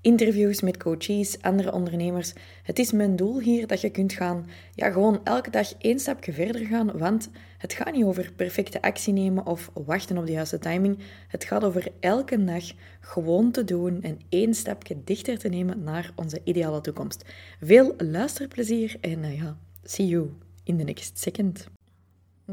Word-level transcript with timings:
interviews 0.00 0.60
met 0.60 0.76
coaches, 0.76 1.42
andere 1.42 1.72
ondernemers. 1.72 2.32
Het 2.62 2.78
is 2.78 2.92
mijn 2.92 3.16
doel 3.16 3.40
hier 3.40 3.66
dat 3.66 3.80
je 3.80 3.90
kunt 3.90 4.12
gaan, 4.12 4.46
ja, 4.74 4.90
gewoon 4.90 5.20
elke 5.24 5.50
dag 5.50 5.74
één 5.78 5.98
stapje 5.98 6.32
verder 6.32 6.66
gaan, 6.66 6.98
want 6.98 7.30
het 7.58 7.72
gaat 7.72 7.92
niet 7.92 8.04
over 8.04 8.32
perfecte 8.36 8.82
actie 8.82 9.12
nemen 9.12 9.46
of 9.46 9.70
wachten 9.74 10.18
op 10.18 10.26
de 10.26 10.32
juiste 10.32 10.58
timing. 10.58 10.98
Het 11.28 11.44
gaat 11.44 11.64
over 11.64 11.88
elke 12.00 12.44
dag 12.44 12.64
gewoon 13.00 13.50
te 13.50 13.64
doen 13.64 14.02
en 14.02 14.18
één 14.28 14.54
stapje 14.54 14.96
dichter 15.04 15.38
te 15.38 15.48
nemen 15.48 15.82
naar 15.82 16.12
onze 16.14 16.40
ideale 16.44 16.80
toekomst. 16.80 17.24
Veel 17.60 17.94
luisterplezier 17.96 18.96
en 19.00 19.18
uh, 19.18 19.38
ja, 19.38 19.56
see 19.82 20.06
you 20.06 20.30
in 20.64 20.76
the 20.76 20.84
next 20.84 21.18
second. 21.18 21.77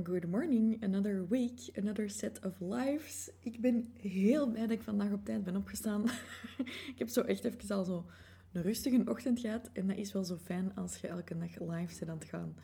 Good 0.03 0.27
morning, 0.27 0.83
another 0.83 1.25
week, 1.29 1.71
another 1.77 2.09
set 2.09 2.39
of 2.45 2.59
lives. 2.59 3.29
Ik 3.39 3.61
ben 3.61 3.93
heel 3.97 4.47
blij 4.47 4.61
dat 4.61 4.71
ik 4.71 4.81
vandaag 4.81 5.11
op 5.11 5.25
tijd 5.25 5.43
ben 5.43 5.55
opgestaan. 5.55 6.03
ik 6.93 6.95
heb 6.97 7.09
zo 7.09 7.21
echt 7.21 7.43
even 7.43 7.75
al 7.75 7.83
zo 7.83 8.05
een 8.51 8.61
rustige 8.61 9.01
ochtend 9.05 9.39
gehad 9.39 9.69
en 9.73 9.87
dat 9.87 9.97
is 9.97 10.13
wel 10.13 10.23
zo 10.23 10.37
fijn 10.37 10.75
als 10.75 10.97
je 10.97 11.07
elke 11.07 11.37
dag 11.37 11.59
live 11.59 11.93
zit 11.93 12.09
aan 12.09 12.17
het 12.17 12.25
gaan. 12.27 12.55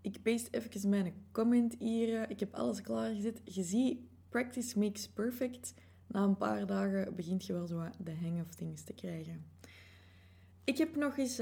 Ik 0.00 0.22
paste 0.22 0.50
even 0.50 0.88
mijn 0.88 1.12
comment 1.32 1.76
hier. 1.78 2.30
Ik 2.30 2.40
heb 2.40 2.54
alles 2.54 2.80
klaargezet. 2.80 3.40
Je 3.44 3.62
ziet, 3.62 4.00
practice 4.28 4.78
makes 4.78 5.08
perfect. 5.08 5.74
Na 6.06 6.22
een 6.22 6.36
paar 6.36 6.66
dagen 6.66 7.14
begint 7.14 7.46
je 7.46 7.52
wel 7.52 7.66
zo 7.66 7.84
de 8.04 8.14
hang 8.14 8.40
of 8.40 8.54
things 8.54 8.82
te 8.82 8.92
krijgen. 8.92 9.44
Ik 10.64 10.78
heb 10.78 10.96
nog 10.96 11.18
eens 11.18 11.38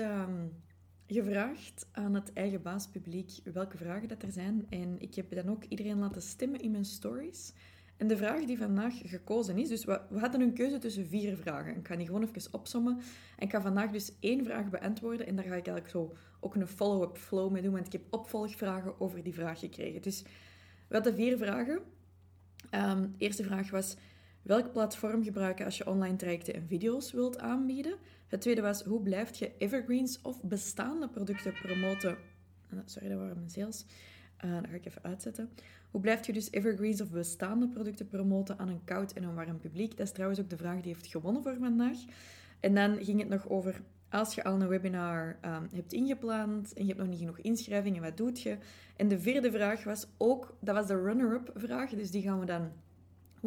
ehm, 1.09 1.25
gevraagd 1.25 1.87
aan 1.93 2.15
het 2.15 2.33
eigen 2.33 2.63
baaspubliek 2.63 3.31
welke 3.53 3.77
vragen 3.77 4.09
dat 4.09 4.23
er 4.23 4.33
zijn. 4.33 4.67
En 4.69 5.01
ik 5.01 5.15
heb 5.15 5.35
dan 5.35 5.49
ook 5.49 5.65
iedereen 5.65 5.99
laten 5.99 6.23
stemmen 6.23 6.61
in 6.61 6.71
mijn 6.71 6.85
stories. 6.85 7.53
En 7.97 8.07
de 8.07 8.17
vraag 8.17 8.45
die 8.45 8.59
vandaag 8.59 8.95
gekozen 9.05 9.59
is, 9.59 9.69
dus 9.69 9.85
we, 9.85 10.01
hadden 10.15 10.41
een 10.41 10.53
keuze 10.53 10.79
tussen 10.79 11.07
vier 11.07 11.37
vragen. 11.37 11.77
Ik 11.77 11.87
ga 11.87 11.97
die 11.97 12.07
gewoon 12.07 12.23
even 12.23 12.55
opsommen. 12.55 12.99
En 13.37 13.47
ik 13.47 13.51
ga 13.51 13.61
vandaag 13.61 13.91
dus 13.91 14.13
één 14.21 14.45
vraag 14.45 14.71
beantwoorden. 14.71 15.27
En 15.27 15.37
daar 15.37 15.45
ga 15.45 15.55
ik 15.55 15.67
eigenlijk 15.67 15.89
zo 15.89 16.17
ook 16.41 16.55
een 16.55 16.67
follow-up 16.67 17.17
flow 17.17 17.51
mee 17.51 17.63
doen, 17.63 17.73
want 17.73 17.87
ik 17.87 17.93
heb 17.93 18.03
opvolgvragen 18.11 19.01
over 19.01 19.23
die 19.23 19.35
vraag 19.35 19.59
gekregen. 19.59 20.03
Dus 20.03 20.23
we 20.89 20.95
hadden 20.95 21.15
vier 21.15 21.37
vragen. 21.37 21.81
De 22.71 23.09
eerste 23.19 23.45
vraag 23.45 23.71
was, 23.71 23.97
welk 24.49 24.73
platform 24.73 25.25
gebruiken 25.25 25.65
als 25.65 25.77
je 25.77 25.87
online 25.87 26.17
trajecten 26.17 26.55
en 26.55 26.67
video's 26.67 27.13
wilt 27.13 27.39
aanbieden? 27.39 27.95
Het 28.29 28.41
tweede 28.41 28.61
was, 28.61 28.83
hoe 28.83 29.03
blijf 29.03 29.35
je 29.39 29.53
evergreens 29.59 30.19
of 30.23 30.43
bestaande 30.43 31.09
producten 31.09 31.53
promoten? 31.53 32.17
Uh, 32.73 32.81
sorry, 32.85 33.09
dat 33.09 33.19
waren 33.19 33.37
mijn 33.37 33.51
sales. 33.51 33.85
Uh, 34.45 34.55
dat 34.55 34.71
ga 34.71 34.75
ik 34.77 34.87
even 34.87 35.03
uitzetten. 35.03 35.51
Hoe 35.91 36.01
blijf 36.01 36.27
je 36.27 36.33
dus 36.33 36.51
evergreens 36.51 37.01
of 37.01 37.11
bestaande 37.11 37.69
producten 37.69 38.09
promoten 38.09 38.59
aan 38.59 38.69
een 38.69 38.85
koud 38.85 39.13
en 39.13 39.23
een 39.23 39.35
warm 39.35 39.59
publiek? 39.59 39.97
Dat 39.97 40.07
is 40.07 40.13
trouwens 40.13 40.41
ook 40.41 40.51
de 40.51 40.57
vraag 40.57 40.81
die 40.81 40.93
heeft 40.93 41.07
gewonnen 41.07 41.43
voor 41.43 41.57
vandaag. 41.59 41.99
En 42.61 42.75
dan 42.75 43.05
ging 43.05 43.21
het 43.21 43.29
nog 43.29 43.49
over, 43.49 43.81
als 44.09 44.35
je 44.35 44.45
al 44.45 44.61
een 44.61 44.69
webinar 44.69 45.39
um, 45.45 45.69
hebt 45.75 45.93
ingepland 45.93 46.73
en 46.73 46.83
je 46.83 46.89
hebt 46.89 47.01
nog 47.01 47.09
niet 47.09 47.19
genoeg 47.19 47.39
inschrijvingen, 47.39 48.03
wat 48.03 48.17
doet 48.17 48.41
je? 48.43 48.59
En 48.97 49.09
de 49.09 49.19
vierde 49.19 49.51
vraag 49.51 49.85
was 49.85 50.07
ook, 50.17 50.57
dat 50.61 50.75
was 50.75 50.87
de 50.87 51.03
runner-up 51.03 51.53
vraag, 51.55 51.91
dus 51.91 52.11
die 52.11 52.23
gaan 52.23 52.41
we 52.41 52.47
dan 52.47 52.71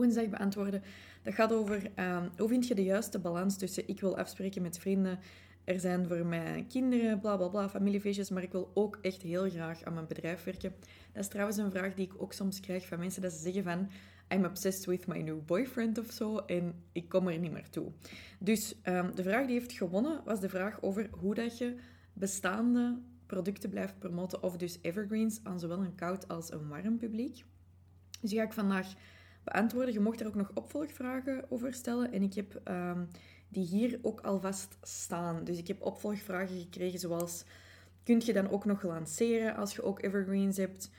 woensdag 0.02 0.30
beantwoorden. 0.30 0.84
Dat 1.24 1.34
gaat 1.34 1.54
over 1.54 1.76
um, 1.76 2.30
hoe 2.38 2.48
vind 2.48 2.68
je 2.68 2.76
de 2.76 2.84
juiste 2.84 3.20
balans 3.20 3.58
tussen 3.58 3.88
ik 3.88 4.00
wil 4.00 4.18
afspreken 4.18 4.62
met 4.62 4.80
vrienden, 4.80 5.20
er 5.64 5.80
zijn 5.80 6.08
voor 6.08 6.26
mij 6.26 6.66
kinderen, 6.70 7.20
bla 7.20 7.38
bla 7.38 7.48
bla, 7.48 7.70
familiefeestjes, 7.70 8.30
maar 8.30 8.44
ik 8.44 8.52
wil 8.52 8.72
ook 8.74 9.00
echt 9.02 9.22
heel 9.22 9.50
graag 9.50 9.84
aan 9.84 9.94
mijn 9.94 10.08
bedrijf 10.08 10.44
werken. 10.44 10.74
Dat 11.14 11.24
is 11.24 11.30
trouwens 11.30 11.58
een 11.58 11.72
vraag 11.72 11.94
die 11.94 12.06
ik 12.06 12.22
ook 12.22 12.34
soms 12.34 12.60
krijg 12.60 12.88
van 12.88 13.00
mensen, 13.00 13.22
dat 13.22 13.32
ze 13.32 13.40
zeggen 13.40 13.64
van 13.64 13.90
I'm 14.30 14.46
obsessed 14.46 14.86
with 14.86 15.08
my 15.08 15.22
new 15.22 15.46
boyfriend 15.46 15.98
of 15.98 16.12
zo 16.12 16.38
en 16.38 16.74
ik 16.92 17.10
kom 17.10 17.28
er 17.28 17.40
niet 17.40 17.52
meer 17.52 17.70
toe. 17.70 17.92
Dus 18.40 18.76
um, 18.84 19.16
de 19.16 19.24
vraag 19.24 19.46
die 19.46 19.60
heeft 19.60 19.72
gewonnen 19.72 20.22
was 20.26 20.40
de 20.40 20.50
vraag 20.50 20.82
over 20.82 21.10
hoe 21.12 21.34
dat 21.34 21.58
je 21.58 21.76
bestaande 22.14 23.00
producten 23.26 23.70
blijft 23.70 24.00
promoten 24.00 24.44
of 24.44 24.58
dus 24.58 24.80
evergreens 24.82 25.40
aan 25.44 25.60
zowel 25.60 25.80
een 25.80 25.96
koud 25.96 26.28
als 26.28 26.52
een 26.52 26.68
warm 26.68 26.98
publiek. 26.98 27.44
Dus 28.22 28.30
die 28.30 28.40
ga 28.40 28.46
ik 28.46 28.54
vandaag 28.54 28.94
beantwoorden. 29.44 29.94
Je 29.94 30.00
mocht 30.00 30.20
er 30.20 30.28
ook 30.28 30.36
nog 30.36 30.52
opvolgvragen 30.54 31.46
over 31.50 31.74
stellen 31.74 32.12
en 32.12 32.22
ik 32.22 32.34
heb 32.34 32.62
um, 32.68 33.08
die 33.48 33.66
hier 33.66 34.00
ook 34.02 34.22
alvast 34.22 34.78
staan. 34.82 35.44
Dus 35.44 35.58
ik 35.58 35.68
heb 35.68 35.82
opvolgvragen 35.82 36.60
gekregen 36.60 37.00
zoals... 37.00 37.44
Kunt 38.04 38.26
je 38.26 38.34
dan 38.34 38.50
ook 38.50 38.66
nog 38.66 38.84
lanceren 38.84 39.56
als 39.56 39.76
je 39.76 39.84
ook 39.84 40.02
evergreens 40.02 40.58
hebt? 40.58 40.92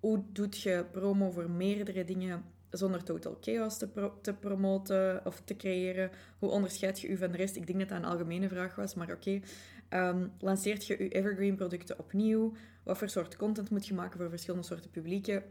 Hoe 0.00 0.22
doet 0.32 0.60
je 0.60 0.84
promo 0.90 1.30
voor 1.30 1.50
meerdere 1.50 2.04
dingen 2.04 2.44
zonder 2.70 3.02
total 3.02 3.36
chaos 3.40 3.78
te, 3.78 4.10
te 4.20 4.34
promoten 4.34 5.26
of 5.26 5.42
te 5.44 5.56
creëren? 5.56 6.10
Hoe 6.38 6.50
onderscheid 6.50 7.00
je 7.00 7.08
u 7.08 7.16
van 7.16 7.30
de 7.30 7.36
rest? 7.36 7.56
Ik 7.56 7.66
denk 7.66 7.78
dat 7.78 7.88
dat 7.88 7.98
een 7.98 8.04
algemene 8.04 8.48
vraag 8.48 8.74
was, 8.74 8.94
maar 8.94 9.12
oké. 9.12 9.40
Okay. 9.88 10.08
Um, 10.08 10.32
lanceert 10.38 10.86
je 10.86 10.96
je 10.98 11.08
evergreen 11.08 11.56
producten 11.56 11.98
opnieuw? 11.98 12.52
Wat 12.82 12.98
voor 12.98 13.08
soort 13.08 13.36
content 13.36 13.70
moet 13.70 13.86
je 13.86 13.94
maken 13.94 14.18
voor 14.18 14.28
verschillende 14.28 14.66
soorten 14.66 14.90
publieken? 14.90 15.42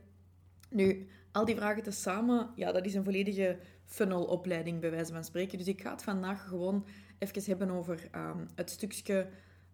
Nu, 0.74 1.08
al 1.32 1.46
die 1.46 1.56
vragen 1.56 1.84
tezamen, 1.84 2.50
ja, 2.56 2.72
dat 2.72 2.86
is 2.86 2.94
een 2.94 3.04
volledige 3.04 3.58
funnelopleiding 3.86 4.80
bij 4.80 4.92
wijze 4.92 5.14
van 5.14 5.24
spreken. 5.24 5.58
Dus 5.58 5.68
ik 5.68 5.82
ga 5.82 5.92
het 5.92 6.04
vandaag 6.04 6.48
gewoon 6.48 6.86
even 7.18 7.44
hebben 7.46 7.70
over 7.70 8.10
um, 8.16 8.48
het 8.56 8.70
stukje 8.70 9.30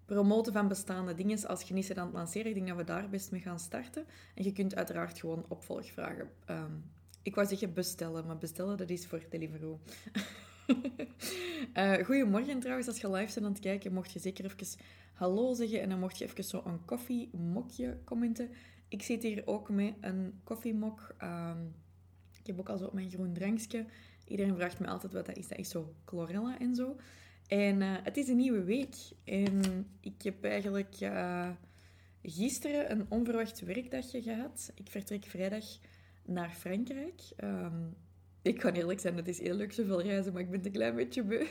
promoten 0.05 0.53
van 0.53 0.67
bestaande 0.67 1.13
dingen. 1.13 1.47
Als 1.47 1.61
je 1.61 1.73
niet 1.73 1.85
zit 1.85 1.97
aan 1.97 2.05
het 2.05 2.15
lanceren, 2.15 2.47
ik 2.47 2.53
denk 2.53 2.67
dat 2.67 2.77
we 2.77 2.83
daar 2.83 3.09
best 3.09 3.31
mee 3.31 3.41
gaan 3.41 3.59
starten. 3.59 4.05
En 4.35 4.43
je 4.43 4.51
kunt 4.51 4.75
uiteraard 4.75 5.19
gewoon 5.19 5.45
opvolgvragen. 5.47 6.29
Um, 6.49 6.83
ik 7.21 7.35
wou 7.35 7.47
zeggen 7.47 7.73
bestellen, 7.73 8.25
maar 8.25 8.37
bestellen 8.37 8.77
dat 8.77 8.89
is 8.89 9.05
voor 9.05 9.25
Deliveroo. 9.29 9.79
uh, 11.73 11.93
goedemorgen 12.05 12.59
trouwens, 12.59 12.87
als 12.87 13.01
je 13.01 13.09
live 13.09 13.33
bent 13.33 13.45
aan 13.45 13.51
het 13.51 13.61
kijken, 13.61 13.93
mocht 13.93 14.11
je 14.11 14.19
zeker 14.19 14.45
even 14.45 14.77
hallo 15.13 15.53
zeggen 15.53 15.81
en 15.81 15.89
dan 15.89 15.99
mocht 15.99 16.17
je 16.17 16.25
even 16.25 16.43
zo 16.43 16.61
een 16.65 16.85
koffiemokje 16.85 17.97
commenten. 18.05 18.49
Ik 18.89 19.01
zit 19.01 19.23
hier 19.23 19.47
ook 19.47 19.69
met 19.69 19.93
een 20.01 20.39
koffiemok. 20.43 21.15
Um, 21.23 21.75
ik 22.39 22.47
heb 22.47 22.59
ook 22.59 22.69
al 22.69 22.77
zo 22.77 22.89
mijn 22.93 23.11
groen 23.11 23.33
drankje. 23.33 23.85
Iedereen 24.27 24.55
vraagt 24.55 24.79
me 24.79 24.87
altijd 24.87 25.13
wat 25.13 25.25
dat 25.25 25.37
is. 25.37 25.47
Dat 25.47 25.57
is 25.57 25.69
zo 25.69 25.93
chlorella 26.05 26.59
en 26.59 26.75
zo. 26.75 26.95
En 27.47 27.81
uh, 27.81 27.95
het 28.03 28.17
is 28.17 28.27
een 28.27 28.37
nieuwe 28.37 28.63
week. 28.63 28.95
En 29.23 29.87
ik 29.99 30.21
heb 30.21 30.43
eigenlijk 30.43 31.01
uh, 31.01 31.49
gisteren 32.23 32.91
een 32.91 33.05
onverwacht 33.09 33.59
werkdagje 33.59 34.21
gehad. 34.21 34.71
Ik 34.75 34.89
vertrek 34.89 35.25
vrijdag 35.25 35.65
naar 36.25 36.49
Frankrijk. 36.49 37.21
Um, 37.43 37.95
ik 38.41 38.57
kan 38.57 38.73
eerlijk 38.73 38.99
zijn, 38.99 39.15
het 39.15 39.27
is 39.27 39.39
heel 39.39 39.55
leuk 39.55 39.73
zoveel 39.73 40.01
reizen, 40.01 40.33
maar 40.33 40.41
ik 40.41 40.49
ben 40.49 40.65
een 40.65 40.71
klein 40.71 40.95
beetje 40.95 41.23
beu. 41.23 41.45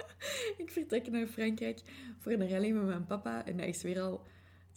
ik 0.62 0.70
vertrek 0.70 1.10
naar 1.10 1.26
Frankrijk 1.26 1.80
voor 2.18 2.32
een 2.32 2.48
rally 2.48 2.70
met 2.70 2.84
mijn 2.84 3.06
papa. 3.06 3.46
En 3.46 3.56
dat 3.56 3.66
is 3.66 3.82
weer 3.82 4.00
al 4.00 4.26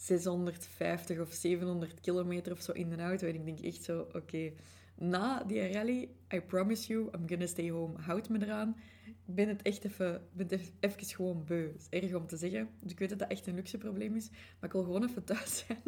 650 0.01 1.19
of 1.19 1.33
700 1.33 2.01
kilometer 2.01 2.51
of 2.51 2.61
zo 2.61 2.71
in 2.71 2.89
de 2.89 2.97
auto. 2.97 3.27
En 3.27 3.35
ik 3.35 3.45
denk 3.45 3.59
echt 3.59 3.83
zo, 3.83 4.07
oké, 4.13 4.51
na 4.95 5.43
die 5.43 5.71
rally, 5.73 6.09
I 6.33 6.41
promise 6.41 6.93
you, 6.93 7.09
I'm 7.15 7.27
gonna 7.27 7.47
stay 7.47 7.69
home. 7.69 7.97
Houd 7.99 8.29
me 8.29 8.41
eraan. 8.41 8.75
Ik 9.05 9.35
ben 9.35 9.47
het 9.47 9.61
echt 9.61 9.85
even, 9.85 10.21
ben 10.33 10.47
het 10.49 10.71
even 10.79 11.05
gewoon 11.05 11.43
beu. 11.45 11.67
Het 11.67 11.87
is 11.91 12.01
erg 12.01 12.13
om 12.13 12.27
te 12.27 12.37
zeggen. 12.37 12.69
Dus 12.79 12.91
ik 12.91 12.99
weet 12.99 13.09
dat 13.09 13.19
dat 13.19 13.29
echt 13.29 13.47
een 13.47 13.55
luxe 13.55 13.77
probleem 13.77 14.15
is. 14.15 14.29
Maar 14.29 14.69
ik 14.69 14.71
wil 14.71 14.83
gewoon 14.83 15.03
even 15.03 15.23
thuis 15.23 15.65
zijn. 15.67 15.83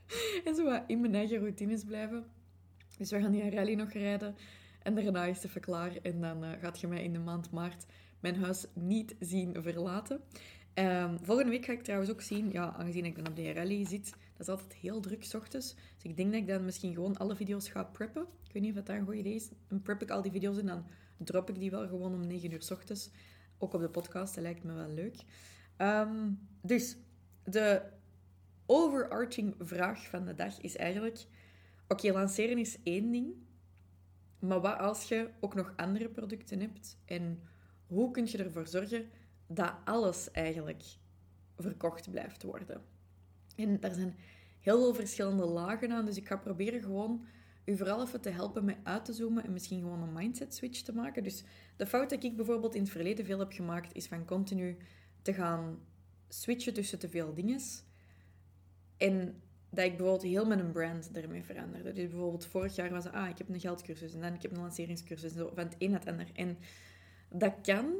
en 0.44 0.54
zo 0.54 0.64
wat 0.64 0.82
in 0.86 1.00
mijn 1.00 1.14
eigen 1.14 1.38
routines 1.38 1.84
blijven. 1.84 2.24
Dus 2.98 3.10
we 3.10 3.20
gaan 3.20 3.32
die 3.32 3.50
rally 3.50 3.74
nog 3.74 3.92
rijden. 3.92 4.36
En 4.82 4.94
daarna 4.94 5.24
is 5.24 5.36
het 5.36 5.44
even 5.44 5.60
klaar. 5.60 5.96
En 6.02 6.20
dan 6.20 6.44
uh, 6.44 6.50
gaat 6.60 6.80
je 6.80 6.86
mij 6.86 7.02
in 7.02 7.12
de 7.12 7.18
maand 7.18 7.50
maart 7.50 7.86
mijn 8.20 8.36
huis 8.36 8.66
niet 8.72 9.14
zien 9.20 9.56
verlaten. 9.62 10.20
Um, 10.78 11.18
volgende 11.22 11.50
week 11.50 11.64
ga 11.64 11.72
ik 11.72 11.82
trouwens 11.82 12.10
ook 12.10 12.20
zien, 12.20 12.50
ja, 12.50 12.74
aangezien 12.78 13.04
ik 13.04 13.16
dan 13.16 13.26
op 13.26 13.36
de 13.36 13.52
rally 13.52 13.86
zit, 13.86 14.10
dat 14.10 14.40
is 14.40 14.48
altijd 14.48 14.72
heel 14.72 15.00
druk 15.00 15.24
s 15.24 15.34
ochtends. 15.34 15.74
Dus 15.74 16.10
ik 16.10 16.16
denk 16.16 16.32
dat 16.32 16.40
ik 16.40 16.46
dan 16.46 16.64
misschien 16.64 16.94
gewoon 16.94 17.16
alle 17.16 17.36
video's 17.36 17.68
ga 17.68 17.84
preppen. 17.84 18.22
Ik 18.22 18.52
weet 18.52 18.62
niet 18.62 18.78
of 18.78 18.84
dat 18.84 18.96
een 18.96 19.04
goed 19.04 19.14
idee 19.14 19.34
is. 19.34 19.48
Dan 19.68 19.82
prep 19.82 20.02
ik 20.02 20.10
al 20.10 20.22
die 20.22 20.32
video's 20.32 20.58
en 20.58 20.66
dan 20.66 20.86
drop 21.16 21.48
ik 21.48 21.58
die 21.58 21.70
wel 21.70 21.88
gewoon 21.88 22.14
om 22.14 22.26
9 22.26 22.52
uur 22.52 22.62
s 22.62 22.70
ochtends. 22.70 23.10
Ook 23.58 23.72
op 23.72 23.80
de 23.80 23.88
podcast, 23.88 24.34
dat 24.34 24.42
lijkt 24.42 24.64
me 24.64 24.72
wel 24.72 24.88
leuk. 24.88 25.16
Um, 25.78 26.48
dus, 26.60 26.96
de 27.44 27.82
overarching 28.66 29.54
vraag 29.58 30.06
van 30.06 30.24
de 30.24 30.34
dag 30.34 30.60
is 30.60 30.76
eigenlijk... 30.76 31.24
Oké, 31.88 32.12
lanceren 32.12 32.58
is 32.58 32.78
één 32.82 33.10
ding. 33.10 33.34
Maar 34.38 34.60
wat 34.60 34.78
als 34.78 35.08
je 35.08 35.30
ook 35.40 35.54
nog 35.54 35.72
andere 35.76 36.08
producten 36.08 36.60
hebt? 36.60 36.98
En 37.04 37.42
hoe 37.86 38.10
kun 38.10 38.26
je 38.26 38.38
ervoor 38.38 38.66
zorgen 38.66 39.10
dat 39.46 39.74
alles 39.84 40.30
eigenlijk 40.30 40.82
verkocht 41.56 42.10
blijft 42.10 42.42
worden. 42.42 42.82
En 43.56 43.80
daar 43.80 43.94
zijn 43.94 44.16
heel 44.60 44.80
veel 44.80 44.94
verschillende 44.94 45.44
lagen 45.44 45.92
aan, 45.92 46.04
dus 46.04 46.16
ik 46.16 46.26
ga 46.26 46.36
proberen 46.36 46.80
gewoon 46.80 47.26
u 47.64 47.76
vooral 47.76 48.02
even 48.02 48.20
te 48.20 48.30
helpen 48.30 48.64
met 48.64 48.76
uit 48.82 49.04
te 49.04 49.12
zoomen 49.12 49.44
en 49.44 49.52
misschien 49.52 49.80
gewoon 49.80 50.02
een 50.02 50.12
mindset 50.12 50.54
switch 50.54 50.82
te 50.82 50.94
maken. 50.94 51.22
Dus 51.22 51.44
de 51.76 51.86
fout 51.86 52.10
die 52.10 52.18
ik 52.18 52.36
bijvoorbeeld 52.36 52.74
in 52.74 52.80
het 52.80 52.90
verleden 52.90 53.24
veel 53.24 53.38
heb 53.38 53.52
gemaakt, 53.52 53.94
is 53.94 54.06
van 54.06 54.24
continu 54.24 54.76
te 55.22 55.34
gaan 55.34 55.78
switchen 56.28 56.74
tussen 56.74 56.98
te 56.98 57.08
veel 57.08 57.34
dingen. 57.34 57.60
En 58.96 59.42
dat 59.70 59.84
ik 59.84 59.96
bijvoorbeeld 59.96 60.22
heel 60.22 60.46
mijn 60.46 60.72
brand 60.72 61.10
ermee 61.12 61.44
veranderde. 61.44 61.92
Dus 61.92 62.08
bijvoorbeeld 62.08 62.46
vorig 62.46 62.74
jaar 62.74 62.90
was 62.90 63.04
het, 63.04 63.12
ah, 63.12 63.28
ik 63.28 63.38
heb 63.38 63.48
een 63.48 63.60
geldcursus 63.60 64.14
en 64.14 64.20
dan 64.20 64.34
ik 64.34 64.42
heb 64.42 64.50
een 64.50 64.60
lanceringscursus. 64.60 65.32
Zo, 65.32 65.50
van 65.54 65.64
het 65.64 65.74
een 65.78 65.90
naar 65.90 66.00
het 66.00 66.08
ander. 66.08 66.30
En 66.34 66.58
dat 67.28 67.54
kan, 67.62 67.94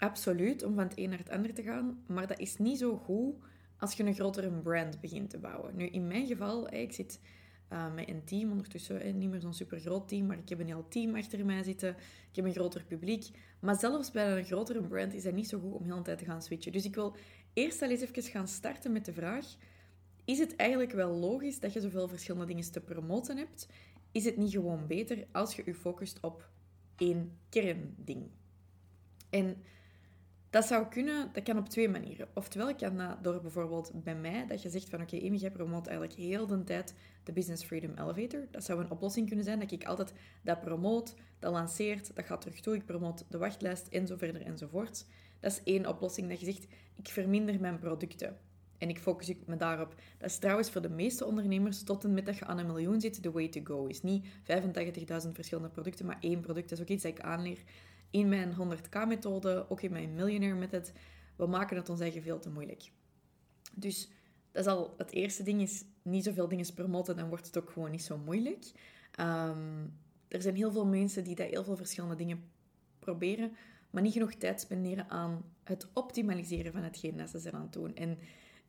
absoluut, 0.00 0.62
om 0.62 0.74
van 0.74 0.84
het 0.84 0.98
een 0.98 1.08
naar 1.08 1.18
het 1.18 1.30
ander 1.30 1.54
te 1.54 1.62
gaan. 1.62 2.04
Maar 2.06 2.26
dat 2.26 2.38
is 2.38 2.56
niet 2.56 2.78
zo 2.78 2.96
goed 2.96 3.34
als 3.78 3.94
je 3.94 4.04
een 4.04 4.14
grotere 4.14 4.50
brand 4.50 5.00
begint 5.00 5.30
te 5.30 5.38
bouwen. 5.38 5.76
Nu, 5.76 5.86
in 5.86 6.06
mijn 6.06 6.26
geval, 6.26 6.72
ik 6.72 6.92
zit 6.92 7.20
uh, 7.72 7.94
met 7.94 8.08
een 8.08 8.24
team 8.24 8.50
ondertussen, 8.50 9.18
niet 9.18 9.30
meer 9.30 9.40
zo'n 9.40 9.54
super 9.54 9.80
groot 9.80 10.08
team, 10.08 10.26
maar 10.26 10.38
ik 10.38 10.48
heb 10.48 10.60
een 10.60 10.66
heel 10.66 10.88
team 10.88 11.14
achter 11.14 11.44
mij 11.44 11.62
zitten. 11.62 11.90
Ik 12.30 12.36
heb 12.36 12.44
een 12.44 12.52
groter 12.52 12.84
publiek. 12.84 13.28
Maar 13.60 13.78
zelfs 13.78 14.10
bij 14.10 14.38
een 14.38 14.44
grotere 14.44 14.82
brand 14.82 15.14
is 15.14 15.22
dat 15.22 15.34
niet 15.34 15.48
zo 15.48 15.60
goed 15.60 15.74
om 15.74 15.84
heel 15.84 15.96
de 15.96 16.02
tijd 16.02 16.18
te 16.18 16.24
gaan 16.24 16.42
switchen. 16.42 16.72
Dus 16.72 16.84
ik 16.84 16.94
wil 16.94 17.16
eerst 17.52 17.82
al 17.82 17.90
eens 17.90 18.00
even 18.00 18.22
gaan 18.22 18.48
starten 18.48 18.92
met 18.92 19.04
de 19.04 19.12
vraag 19.12 19.46
is 20.30 20.38
het 20.38 20.56
eigenlijk 20.56 20.92
wel 20.92 21.14
logisch 21.14 21.60
dat 21.60 21.72
je 21.72 21.80
zoveel 21.80 22.08
verschillende 22.08 22.46
dingen 22.46 22.72
te 22.72 22.80
promoten 22.80 23.36
hebt? 23.36 23.68
Is 24.12 24.24
het 24.24 24.36
niet 24.36 24.50
gewoon 24.50 24.86
beter 24.86 25.26
als 25.32 25.56
je 25.56 25.62
je 25.64 25.74
focust 25.74 26.20
op 26.20 26.48
één 26.96 27.38
kernding? 27.48 28.30
En 29.30 29.56
dat 30.50 30.64
zou 30.64 30.86
kunnen, 30.86 31.30
dat 31.32 31.42
kan 31.42 31.58
op 31.58 31.68
twee 31.68 31.88
manieren. 31.88 32.28
Oftewel 32.34 32.74
kan 32.74 32.96
dat 32.96 33.24
door 33.24 33.40
bijvoorbeeld 33.40 33.90
bij 33.94 34.14
mij, 34.14 34.46
dat 34.46 34.62
je 34.62 34.68
zegt 34.68 34.88
van 34.88 35.00
oké, 35.00 35.14
okay, 35.14 35.28
Amy, 35.28 35.36
jij 35.36 35.50
promoot 35.50 35.86
eigenlijk 35.86 36.18
heel 36.18 36.46
de 36.46 36.64
tijd 36.64 36.94
de 37.24 37.32
Business 37.32 37.64
Freedom 37.64 37.94
Elevator. 37.98 38.46
Dat 38.50 38.64
zou 38.64 38.80
een 38.80 38.90
oplossing 38.90 39.26
kunnen 39.26 39.44
zijn, 39.44 39.60
dat 39.60 39.72
ik 39.72 39.84
altijd 39.84 40.12
dat 40.42 40.60
promoot, 40.60 41.14
dat 41.38 41.52
lanceert, 41.52 42.16
dat 42.16 42.24
gaat 42.24 42.40
terug 42.40 42.60
toe, 42.60 42.74
ik 42.74 42.84
promoot 42.84 43.24
de 43.28 43.38
wachtlijst 43.38 43.88
en 43.88 44.06
zo 44.06 44.16
verder 44.16 44.42
enzovoort. 44.42 45.06
Dat 45.40 45.52
is 45.52 45.60
één 45.64 45.86
oplossing, 45.86 46.28
dat 46.28 46.40
je 46.40 46.46
zegt, 46.46 46.66
ik 46.96 47.08
verminder 47.08 47.60
mijn 47.60 47.78
producten. 47.78 48.36
En 48.80 48.88
ik 48.88 48.98
focus 48.98 49.32
me 49.46 49.56
daarop. 49.56 49.94
Dat 50.18 50.30
is 50.30 50.38
trouwens 50.38 50.70
voor 50.70 50.80
de 50.80 50.88
meeste 50.88 51.24
ondernemers 51.24 51.82
tot 51.82 52.04
en 52.04 52.14
met 52.14 52.26
dat 52.26 52.36
je 52.36 52.44
aan 52.44 52.58
een 52.58 52.66
miljoen 52.66 53.00
zit, 53.00 53.22
the 53.22 53.32
way 53.32 53.48
to 53.48 53.60
go. 53.64 53.86
Is 53.86 54.02
niet 54.02 54.26
85.000 54.26 55.30
verschillende 55.32 55.68
producten, 55.68 56.06
maar 56.06 56.18
één 56.20 56.40
product. 56.40 56.68
Dat 56.68 56.78
is 56.78 56.84
ook 56.84 56.90
iets 56.90 57.02
dat 57.02 57.12
ik 57.12 57.20
aanleer 57.20 57.58
in 58.10 58.28
mijn 58.28 58.52
100k-methode, 58.52 59.66
ook 59.68 59.82
in 59.82 59.92
mijn 59.92 60.14
Millionaire 60.14 60.58
Method. 60.58 60.92
We 61.36 61.46
maken 61.46 61.76
het 61.76 61.88
ons 61.88 62.00
eigen 62.00 62.22
veel 62.22 62.38
te 62.38 62.50
moeilijk. 62.50 62.90
Dus 63.74 64.10
dat 64.52 64.64
is 64.64 64.70
al 64.70 64.94
het 64.96 65.12
eerste 65.12 65.42
ding, 65.42 65.60
is 65.60 65.84
niet 66.02 66.24
zoveel 66.24 66.48
dingen 66.48 66.74
promoten, 66.74 67.16
dan 67.16 67.28
wordt 67.28 67.46
het 67.46 67.58
ook 67.58 67.70
gewoon 67.70 67.90
niet 67.90 68.02
zo 68.02 68.18
moeilijk. 68.18 68.64
Ehm, 69.10 69.86
er 70.28 70.42
zijn 70.42 70.54
heel 70.54 70.72
veel 70.72 70.86
mensen 70.86 71.24
die 71.24 71.34
dat 71.34 71.48
heel 71.48 71.64
veel 71.64 71.76
verschillende 71.76 72.16
dingen 72.16 72.42
proberen, 72.98 73.52
maar 73.90 74.02
niet 74.02 74.12
genoeg 74.12 74.34
tijd 74.34 74.60
spenderen 74.60 75.08
aan 75.08 75.44
het 75.64 75.88
optimaliseren 75.92 76.72
van 76.72 76.82
hetgeen 76.82 77.16
dat 77.16 77.30
ze 77.30 77.38
zijn 77.38 77.54
aan 77.54 77.62
het 77.62 77.72
doen. 77.72 77.94
En 77.94 78.18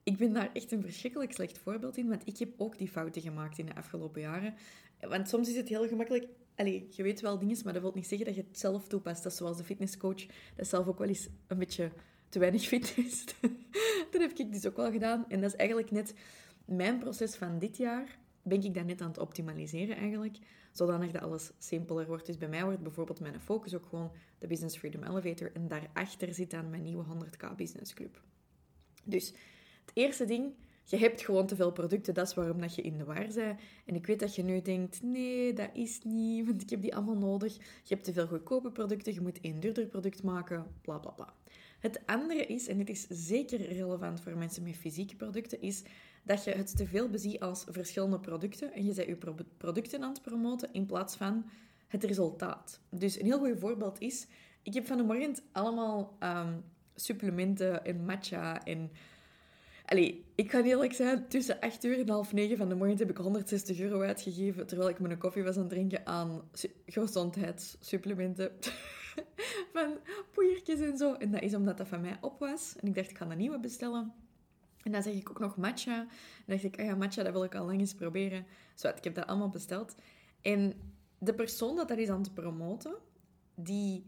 ik 0.03 0.17
ben 0.17 0.33
daar 0.33 0.49
echt 0.53 0.71
een 0.71 0.81
verschrikkelijk 0.81 1.31
slecht 1.31 1.57
voorbeeld 1.57 1.97
in, 1.97 2.07
want 2.07 2.27
ik 2.27 2.37
heb 2.37 2.49
ook 2.57 2.77
die 2.77 2.87
fouten 2.87 3.21
gemaakt 3.21 3.57
in 3.57 3.65
de 3.65 3.75
afgelopen 3.75 4.21
jaren. 4.21 4.53
Want 4.99 5.29
soms 5.29 5.49
is 5.49 5.55
het 5.55 5.69
heel 5.69 5.87
gemakkelijk. 5.87 6.27
Allee, 6.55 6.87
je 6.91 7.03
weet 7.03 7.21
wel 7.21 7.39
dingen, 7.39 7.57
maar 7.63 7.73
dat 7.73 7.81
wil 7.81 7.91
niet 7.95 8.07
zeggen 8.07 8.25
dat 8.27 8.35
je 8.35 8.43
het 8.47 8.59
zelf 8.59 8.87
toepast. 8.87 9.23
Dat 9.23 9.31
is 9.31 9.37
zoals 9.37 9.57
de 9.57 9.63
fitnesscoach, 9.63 10.25
dat 10.55 10.67
zelf 10.67 10.87
ook 10.87 10.97
wel 10.97 11.07
eens 11.07 11.27
een 11.47 11.57
beetje 11.57 11.91
te 12.29 12.39
weinig 12.39 12.61
fit 12.67 12.93
is. 12.97 13.25
dat 14.11 14.21
heb 14.21 14.31
ik 14.31 14.51
dus 14.51 14.67
ook 14.67 14.75
wel 14.75 14.91
gedaan. 14.91 15.25
En 15.29 15.41
dat 15.41 15.49
is 15.49 15.55
eigenlijk 15.55 15.91
net 15.91 16.13
mijn 16.65 16.99
proces 16.99 17.35
van 17.35 17.59
dit 17.59 17.77
jaar. 17.77 18.19
Ben 18.43 18.63
ik 18.63 18.73
dat 18.73 18.85
net 18.85 19.01
aan 19.01 19.07
het 19.07 19.17
optimaliseren 19.17 19.95
eigenlijk, 19.95 20.37
zodanig 20.71 21.11
dat 21.11 21.21
alles 21.21 21.51
simpeler 21.57 22.07
wordt. 22.07 22.25
Dus 22.25 22.37
bij 22.37 22.47
mij 22.47 22.63
wordt 22.63 22.83
bijvoorbeeld 22.83 23.19
mijn 23.19 23.41
focus 23.41 23.75
ook 23.75 23.85
gewoon 23.85 24.11
de 24.39 24.47
Business 24.47 24.77
Freedom 24.77 25.03
Elevator 25.03 25.51
en 25.53 25.67
daarachter 25.67 26.33
zit 26.33 26.51
dan 26.51 26.69
mijn 26.69 26.83
nieuwe 26.83 27.03
100k 27.03 27.55
Business 27.55 27.93
Club. 27.93 28.21
Dus 29.03 29.27
het 29.81 29.91
eerste 29.93 30.25
ding, 30.25 30.53
je 30.83 30.97
hebt 30.97 31.21
gewoon 31.21 31.47
te 31.47 31.55
veel 31.55 31.71
producten, 31.71 32.13
dat 32.13 32.27
is 32.27 32.33
waarom 32.33 32.61
dat 32.61 32.75
je 32.75 32.81
in 32.81 32.97
de 32.97 33.03
war 33.03 33.15
bent. 33.15 33.37
En 33.85 33.95
ik 33.95 34.05
weet 34.05 34.19
dat 34.19 34.35
je 34.35 34.43
nu 34.43 34.61
denkt, 34.61 35.01
nee, 35.03 35.53
dat 35.53 35.69
is 35.73 35.99
niet, 36.03 36.45
want 36.47 36.61
ik 36.61 36.69
heb 36.69 36.81
die 36.81 36.95
allemaal 36.95 37.17
nodig. 37.17 37.55
Je 37.55 37.93
hebt 37.93 38.03
te 38.03 38.13
veel 38.13 38.27
goedkope 38.27 38.71
producten, 38.71 39.13
je 39.13 39.21
moet 39.21 39.39
een 39.41 39.59
duurder 39.59 39.85
product 39.85 40.23
maken, 40.23 40.65
bla 40.81 40.97
bla 40.97 41.11
bla. 41.11 41.33
Het 41.79 42.01
andere 42.05 42.45
is, 42.45 42.67
en 42.67 42.77
dit 42.77 42.89
is 42.89 43.07
zeker 43.09 43.73
relevant 43.73 44.21
voor 44.21 44.37
mensen 44.37 44.63
met 44.63 44.75
fysieke 44.75 45.15
producten, 45.15 45.61
is 45.61 45.83
dat 46.23 46.43
je 46.43 46.51
het 46.51 46.77
te 46.77 46.87
veel 46.87 47.09
beziet 47.09 47.39
als 47.39 47.65
verschillende 47.69 48.19
producten 48.19 48.73
en 48.73 48.85
je 48.85 48.93
bent 48.93 49.07
je 49.07 49.45
producten 49.57 50.03
aan 50.03 50.11
het 50.11 50.21
promoten 50.21 50.69
in 50.71 50.85
plaats 50.85 51.15
van 51.15 51.45
het 51.87 52.03
resultaat. 52.03 52.79
Dus 52.89 53.19
een 53.19 53.25
heel 53.25 53.39
goed 53.39 53.59
voorbeeld 53.59 53.99
is, 53.99 54.27
ik 54.63 54.73
heb 54.73 54.87
van 54.87 54.97
de 54.97 55.03
morgen 55.03 55.35
allemaal 55.51 56.15
ehm, 56.19 56.53
supplementen 56.95 57.85
en 57.85 58.05
matcha 58.05 58.63
en 58.63 58.91
Ik 60.35 60.47
kan 60.47 60.63
eerlijk 60.63 60.93
zijn, 60.93 61.27
tussen 61.27 61.59
8 61.59 61.83
uur 61.83 61.99
en 61.99 62.09
half 62.09 62.33
9 62.33 62.57
van 62.57 62.69
de 62.69 62.75
morgen 62.75 62.97
heb 62.97 63.09
ik 63.09 63.17
160 63.17 63.79
euro 63.79 64.01
uitgegeven 64.01 64.67
terwijl 64.67 64.89
ik 64.89 64.99
mijn 64.99 65.17
koffie 65.17 65.43
was 65.43 65.55
aan 65.55 65.61
het 65.61 65.69
drinken 65.69 66.05
aan 66.05 66.41
gezondheidssupplementen. 66.85 68.51
van 69.73 69.97
poeiertjes 70.31 70.79
en 70.79 70.97
zo. 70.97 71.13
En 71.13 71.31
dat 71.31 71.41
is 71.41 71.55
omdat 71.55 71.77
dat 71.77 71.87
van 71.87 72.01
mij 72.01 72.17
op 72.21 72.39
was. 72.39 72.75
En 72.79 72.87
ik 72.87 72.95
dacht, 72.95 73.09
ik 73.09 73.17
ga 73.17 73.29
een 73.29 73.37
nieuwe 73.37 73.59
bestellen. 73.59 74.13
En 74.83 74.91
dan 74.91 75.03
zeg 75.03 75.13
ik 75.13 75.29
ook 75.29 75.39
nog 75.39 75.57
matcha. 75.57 75.99
En 75.99 76.07
dan 76.45 76.57
dacht 76.57 76.63
ik, 76.63 76.79
ah 76.79 76.85
ja, 76.85 76.95
matcha, 76.95 77.23
dat 77.23 77.33
wil 77.33 77.43
ik 77.43 77.55
al 77.55 77.65
lang 77.65 77.79
eens 77.79 77.93
proberen. 77.93 78.45
Zo, 78.75 78.87
ik 78.87 79.03
heb 79.03 79.15
dat 79.15 79.27
allemaal 79.27 79.49
besteld. 79.49 79.95
En 80.41 80.73
de 81.17 81.33
persoon 81.33 81.75
dat 81.75 81.87
dat 81.87 81.97
is 81.97 82.09
aan 82.09 82.21
het 82.21 82.33
promoten, 82.33 82.95
die 83.55 84.05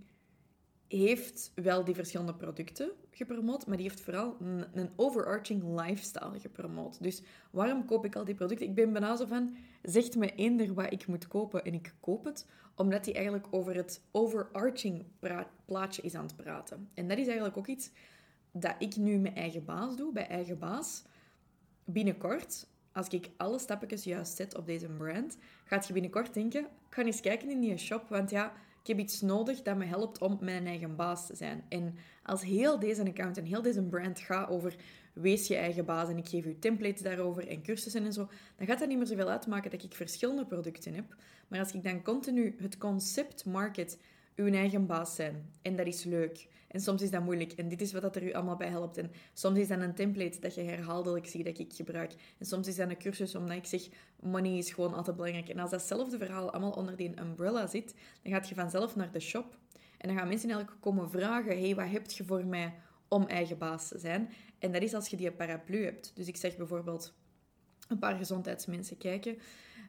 heeft 0.99 1.51
wel 1.55 1.83
die 1.83 1.95
verschillende 1.95 2.33
producten 2.33 2.91
gepromoot, 3.11 3.67
maar 3.67 3.77
die 3.77 3.87
heeft 3.87 4.01
vooral 4.01 4.37
een, 4.73 4.89
overarching 4.95 5.81
lifestyle 5.81 6.39
gepromoot. 6.39 7.03
Dus 7.03 7.21
waarom 7.51 7.85
koop 7.85 8.05
ik 8.05 8.15
al 8.15 8.25
die 8.25 8.35
producten? 8.35 8.67
Ik 8.67 8.75
ben 8.75 8.91
bijna 8.91 9.15
zo 9.15 9.25
van, 9.25 9.55
zegt 9.81 10.15
me 10.15 10.35
eender 10.35 10.73
wat 10.73 10.91
ik 10.91 11.07
moet 11.07 11.27
kopen 11.27 11.65
en 11.65 11.73
ik 11.73 11.93
koop 11.99 12.23
het, 12.23 12.47
omdat 12.75 13.05
hij 13.05 13.13
eigenlijk 13.13 13.47
over 13.51 13.75
het 13.75 14.01
overarching 14.11 15.05
plaatje 15.65 16.01
is 16.01 16.15
aan 16.15 16.25
het 16.25 16.35
praten. 16.35 16.89
En 16.93 17.07
dat 17.07 17.17
is 17.17 17.25
eigenlijk 17.25 17.57
ook 17.57 17.67
iets 17.67 17.91
dat 18.51 18.75
ik 18.79 18.95
nu 18.95 19.17
met 19.17 19.35
eigen 19.35 19.65
baas 19.65 19.95
doe, 19.95 20.13
bij 20.13 20.27
eigen 20.27 20.59
baas. 20.59 21.03
Binnenkort, 21.85 22.67
als 22.91 23.07
ik 23.07 23.29
alle 23.37 23.59
stapjes 23.59 24.03
juist 24.03 24.35
zet 24.35 24.55
op 24.55 24.65
deze 24.65 24.87
brand, 24.87 25.37
gaat 25.63 25.87
je 25.87 25.93
binnenkort 25.93 26.33
denken, 26.33 26.61
ik 26.61 26.95
ga 26.95 27.03
eens 27.03 27.21
kijken 27.21 27.49
in 27.49 27.59
die 27.59 27.77
shop, 27.77 28.09
want 28.09 28.29
ja 28.29 28.53
ik 28.83 28.89
heb 28.89 28.99
iets 28.99 29.21
nodig 29.21 29.61
dat 29.61 29.77
me 29.77 29.85
helpt 29.85 30.21
om 30.21 30.37
mijn 30.41 30.67
eigen 30.67 30.95
baas 30.95 31.27
te 31.27 31.35
zijn. 31.35 31.63
En 31.69 31.95
als 32.23 32.41
heel 32.41 32.79
deze 32.79 33.05
account 33.05 33.37
en 33.37 33.45
heel 33.45 33.61
deze 33.61 33.83
brand 33.83 34.19
gaat 34.19 34.49
over 34.49 34.75
wees 35.13 35.47
je 35.47 35.55
eigen 35.55 35.85
baas 35.85 36.09
en 36.09 36.17
ik 36.17 36.27
geef 36.27 36.45
u 36.45 36.59
templates 36.59 37.01
daarover 37.01 37.47
en 37.47 37.61
cursussen 37.61 38.05
en 38.05 38.13
zo, 38.13 38.29
dan 38.57 38.67
gaat 38.67 38.79
dat 38.79 38.87
niet 38.87 38.97
meer 38.97 39.07
zoveel 39.07 39.29
uitmaken 39.29 39.71
dat 39.71 39.83
ik 39.83 39.93
verschillende 39.93 40.45
producten 40.45 40.93
heb. 40.93 41.15
Maar 41.47 41.59
als 41.59 41.73
ik 41.73 41.83
dan 41.83 42.01
continu 42.01 42.55
het 42.59 42.77
concept 42.77 43.45
market 43.45 43.97
uw 44.35 44.53
eigen 44.53 44.85
baas 44.85 45.15
zijn. 45.15 45.49
En 45.61 45.75
dat 45.75 45.87
is 45.87 46.03
leuk. 46.03 46.47
En 46.73 46.81
soms 46.81 47.01
is 47.01 47.11
dat 47.11 47.23
moeilijk. 47.23 47.51
En 47.51 47.67
dit 47.67 47.81
is 47.81 47.93
wat 47.93 48.01
dat 48.01 48.15
er 48.15 48.23
u 48.23 48.33
allemaal 48.33 48.55
bij 48.55 48.67
helpt. 48.67 48.97
En 48.97 49.11
soms 49.33 49.59
is 49.59 49.67
dat 49.67 49.79
een 49.79 49.93
template 49.93 50.39
dat 50.39 50.55
je 50.55 50.61
herhaaldelijk 50.61 51.27
ziet 51.27 51.45
dat 51.45 51.59
ik 51.59 51.73
gebruik. 51.73 52.13
En 52.37 52.45
soms 52.45 52.67
is 52.67 52.75
dat 52.75 52.89
een 52.89 52.97
cursus 52.97 53.35
omdat 53.35 53.57
ik 53.57 53.65
zeg, 53.65 53.87
money 54.19 54.57
is 54.57 54.71
gewoon 54.71 54.93
altijd 54.93 55.15
belangrijk. 55.15 55.49
En 55.49 55.59
als 55.59 55.71
datzelfde 55.71 56.17
verhaal 56.17 56.51
allemaal 56.51 56.71
onder 56.71 56.95
die 56.95 57.19
umbrella 57.19 57.67
zit, 57.67 57.93
dan 58.21 58.31
gaat 58.31 58.49
je 58.49 58.55
vanzelf 58.55 58.95
naar 58.95 59.11
de 59.11 59.19
shop. 59.19 59.57
En 59.97 60.07
dan 60.07 60.17
gaan 60.17 60.27
mensen 60.27 60.49
eigenlijk 60.49 60.81
komen 60.81 61.09
vragen, 61.09 61.59
hey, 61.59 61.75
wat 61.75 61.89
heb 61.89 62.11
je 62.11 62.23
voor 62.23 62.45
mij 62.45 62.73
om 63.07 63.23
eigen 63.27 63.57
baas 63.57 63.87
te 63.87 63.99
zijn? 63.99 64.29
En 64.59 64.71
dat 64.71 64.81
is 64.81 64.93
als 64.93 65.07
je 65.07 65.17
die 65.17 65.31
paraplu 65.31 65.83
hebt. 65.83 66.11
Dus 66.15 66.27
ik 66.27 66.37
zeg 66.37 66.57
bijvoorbeeld 66.57 67.13
een 67.87 67.99
paar 67.99 68.17
gezondheidsmensen 68.17 68.97
kijken. 68.97 69.37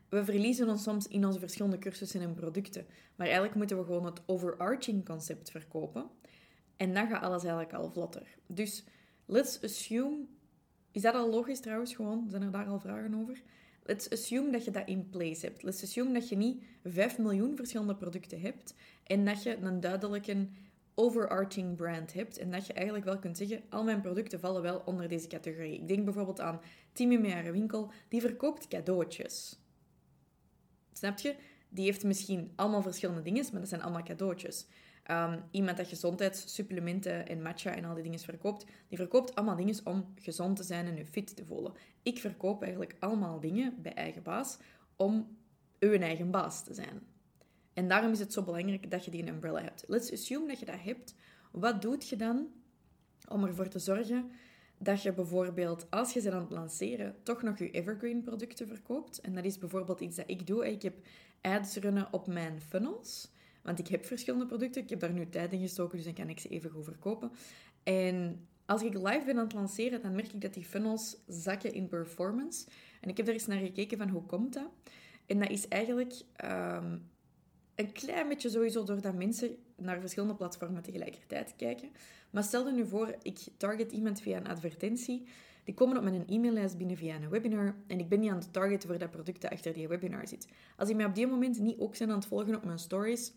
We 0.09 0.25
verliezen 0.25 0.69
ons 0.69 0.83
soms 0.83 1.09
in 1.09 1.27
onze 1.27 1.39
verschillende 1.39 1.79
cursussen 1.79 2.21
en 2.21 2.35
producten. 2.35 2.87
Maar 3.17 3.27
eigenlijk 3.27 3.57
moeten 3.57 3.79
we 3.79 3.85
gewoon 3.85 4.05
het 4.05 4.23
overarching 4.27 5.05
concept 5.05 5.51
verkopen. 5.51 6.11
En 6.77 6.95
dan 6.95 7.09
gaat 7.09 7.23
alles 7.23 7.43
eigenlijk 7.43 7.73
al 7.73 7.91
vlotter. 7.91 8.27
Dus 8.47 8.85
let's 9.27 9.63
assume... 9.63 10.27
Is 10.91 11.03
dat 11.03 11.15
al 11.15 11.31
logisch 11.31 11.61
trouwens 11.61 11.95
gewoon? 11.95 12.27
Zijn 12.31 12.43
er 12.43 12.51
daar 12.51 12.67
al 12.67 12.81
vragen 12.81 13.15
over? 13.15 13.43
Let's 13.83 14.11
assume 14.11 14.51
dat 14.51 14.65
je 14.65 14.71
dat 14.71 14.89
in 14.89 15.11
place 15.11 15.47
hebt. 15.47 15.63
Let's 15.63 15.83
assume 15.83 16.13
dat 16.13 16.29
je 16.29 16.37
niet 16.37 16.63
5 16.85 17.19
miljoen 17.19 17.57
verschillende 17.57 17.95
producten 17.97 18.41
hebt 18.41 18.75
en 19.05 19.25
dat 19.25 19.43
je 19.43 19.57
een 19.57 19.81
duidelijke 19.81 20.49
overarching 20.95 21.77
brand 21.77 22.13
hebt 22.13 22.39
en 22.39 22.51
dat 22.51 22.67
je 22.67 22.73
eigenlijk 22.73 23.05
wel 23.05 23.19
kunt 23.19 23.37
zeggen, 23.37 23.63
al 23.69 23.85
mijn 23.85 24.01
producten 24.01 24.41
vallen 24.41 24.63
wel 24.63 24.83
onder 24.85 25.09
deze 25.09 25.27
categorie. 25.27 25.81
Ik 25.81 25.89
denk 25.89 26.05
bijvoorbeeld 26.05 26.41
aan 26.41 26.61
Timmy 26.93 27.17
Meijer 27.17 27.53
Winkel, 27.53 27.91
die 28.09 28.21
verkoopt 28.21 28.69
cadeautjes. 28.69 29.59
Snap 30.93 31.19
je? 31.19 31.35
Die 31.69 31.85
heeft 31.85 32.05
misschien 32.05 32.53
allemaal 32.55 32.83
verschillende 32.83 33.23
dingen, 33.23 33.45
maar 33.53 33.61
dat 33.61 33.69
zijn 33.69 33.83
allemaal 33.83 34.03
cadeautjes. 34.03 34.67
Um, 35.11 35.43
iemand 35.51 35.77
dat 35.77 35.87
gezondheidssupplementen 35.87 37.29
en 37.29 37.43
matcha 37.43 37.75
en 37.75 37.85
al 37.85 37.95
die 37.95 38.03
dingen 38.03 38.19
verkoopt, 38.19 38.67
die 38.89 38.99
verkoopt 38.99 39.35
allemaal 39.35 39.57
dingen 39.57 39.81
om 39.85 40.13
gezond 40.15 40.57
te 40.57 40.63
zijn 40.63 40.87
en 40.87 40.97
je 40.97 41.07
fit 41.07 41.37
te 41.37 41.45
voelen. 41.45 41.73
Ik 42.03 42.19
verkoop 42.19 42.63
eigenlijk 42.63 42.97
allemaal 42.99 43.41
dingen 43.41 43.83
bij 43.83 43.95
eigen 43.95 44.23
baas 44.23 44.59
om 44.97 45.37
uw 45.79 45.93
eigen 45.93 46.31
baas 46.31 46.65
te 46.65 46.75
zijn. 46.75 47.03
En 47.75 47.89
daarom 47.89 48.13
is 48.13 48.19
het 48.19 48.33
zo 48.33 48.43
belangrijk 48.43 48.91
dat 48.91 49.05
je 49.05 49.11
die 49.11 49.29
umbrella 49.29 49.63
hebt. 49.63 49.85
Let's 49.87 50.13
assume 50.13 50.47
dat 50.47 50.59
je 50.59 50.67
dat 50.67 50.81
hebt. 50.83 51.15
Wat 51.53 51.83
doet 51.83 52.09
je 52.09 52.17
dan 52.17 52.49
om 53.29 53.45
ervoor 53.45 53.69
te 53.69 53.79
zorgen 53.79 54.31
dat 54.79 55.03
je 55.03 55.13
bijvoorbeeld, 55.13 55.87
als 55.91 56.13
je 56.13 56.21
ze 56.21 56.33
aan 56.33 56.41
het 56.41 56.51
lanceren, 56.51 57.17
toch 57.23 57.43
nog 57.43 57.59
je 57.59 57.71
evergreen 57.71 58.23
producten 58.23 58.69
verkoopt. 58.69 59.21
En 59.21 59.35
dat 59.35 59.45
is 59.45 59.59
bijvoorbeeld 59.59 60.01
iets 60.01 60.17
dat 60.17 60.29
ik 60.29 60.47
doe. 60.47 60.71
Ik 60.71 60.83
heb 60.83 60.95
ads 61.41 61.77
runnen 61.77 62.13
op 62.13 62.27
mijn 62.27 62.61
funnels. 62.61 63.33
Want 63.65 63.79
ik 63.79 63.89
heb 63.89 64.05
verschillende 64.05 64.47
producten. 64.47 64.83
Ik 64.83 64.91
heb 64.91 65.01
daar 65.01 65.13
nu 65.13 65.29
tijd 65.29 65.53
in 65.53 65.61
gestoken, 65.61 65.97
dus 65.97 66.07
dan 66.07 66.15
kan 66.15 66.29
ik 66.29 66.41
ze 66.41 66.49
even 66.49 66.71
goed 66.71 66.85
verkopen. 66.85 67.31
En 67.83 68.47
als 68.67 68.83
ik 68.83 68.95
live 68.95 69.23
ben 69.27 69.37
aan 69.37 69.45
het 69.45 69.53
lanceren, 69.53 70.03
dan 70.03 70.15
merk 70.15 70.33
ik 70.33 70.41
dat 70.41 70.55
die 70.55 70.65
funnels 70.65 71.17
zakken 71.27 71.73
in 71.73 71.89
performance. 71.89 72.67
En 73.01 73.09
ik 73.09 73.17
heb 73.17 73.27
daar 73.27 73.35
eens 73.35 73.47
naar 73.47 73.59
gekeken 73.59 73.99
van 73.99 74.09
hoe 74.09 74.23
komt 74.23 74.53
dat? 74.53 74.71
En 75.27 75.39
dat 75.39 75.51
is 75.51 75.69
eigenlijk 75.69 76.15
ehm, 76.37 76.99
een 77.75 77.93
klein 77.93 78.29
beetje 78.29 78.49
sowieso 78.49 78.85
doordat 78.85 79.15
mensen 79.15 79.57
naar 79.77 80.01
verschillende 80.01 80.35
platformen 80.35 80.83
tegelijkertijd 80.83 81.55
kijken. 81.57 81.91
Maar 82.31 82.43
stel 82.43 82.67
je 82.67 82.73
nu 82.73 82.87
voor, 82.87 83.17
ik 83.23 83.39
target 83.57 83.93
iemand 83.93 84.21
via 84.21 84.37
een 84.37 84.49
advertentie. 84.49 85.27
Die 85.65 85.75
komen 85.75 85.97
op 85.97 86.03
mijn 86.03 86.25
e-maillijst 86.29 86.79
binnen 86.79 86.97
via 86.97 87.17
een 87.17 87.29
webinar. 87.29 87.75
En 87.87 87.99
ik 87.99 88.09
ben 88.09 88.21
niet 88.21 88.31
aan 88.31 88.39
het 88.39 88.53
targeten 88.53 88.89
voor 88.89 88.99
dat 88.99 89.11
product 89.11 89.41
dat 89.41 89.51
achter 89.51 89.73
die 89.73 89.89
webinar 89.89 90.29
zit. 90.29 90.49
Als 90.77 90.89
die 90.89 90.97
mij 90.97 91.07
op 91.07 91.15
die 91.15 91.27
moment 91.27 91.59
niet 91.59 91.79
ook 91.79 91.97
zijn 91.97 92.11
aan 92.11 92.19
het 92.19 92.27
volgen 92.27 92.57
op 92.57 92.65
mijn 92.65 92.79
stories. 92.79 93.33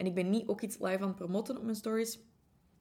En 0.00 0.06
ik 0.06 0.14
ben 0.14 0.30
niet 0.30 0.48
ook 0.48 0.60
iets 0.60 0.78
live 0.78 1.02
aan 1.02 1.08
het 1.08 1.16
promoten 1.16 1.56
op 1.56 1.62
mijn 1.62 1.76
stories. 1.76 2.18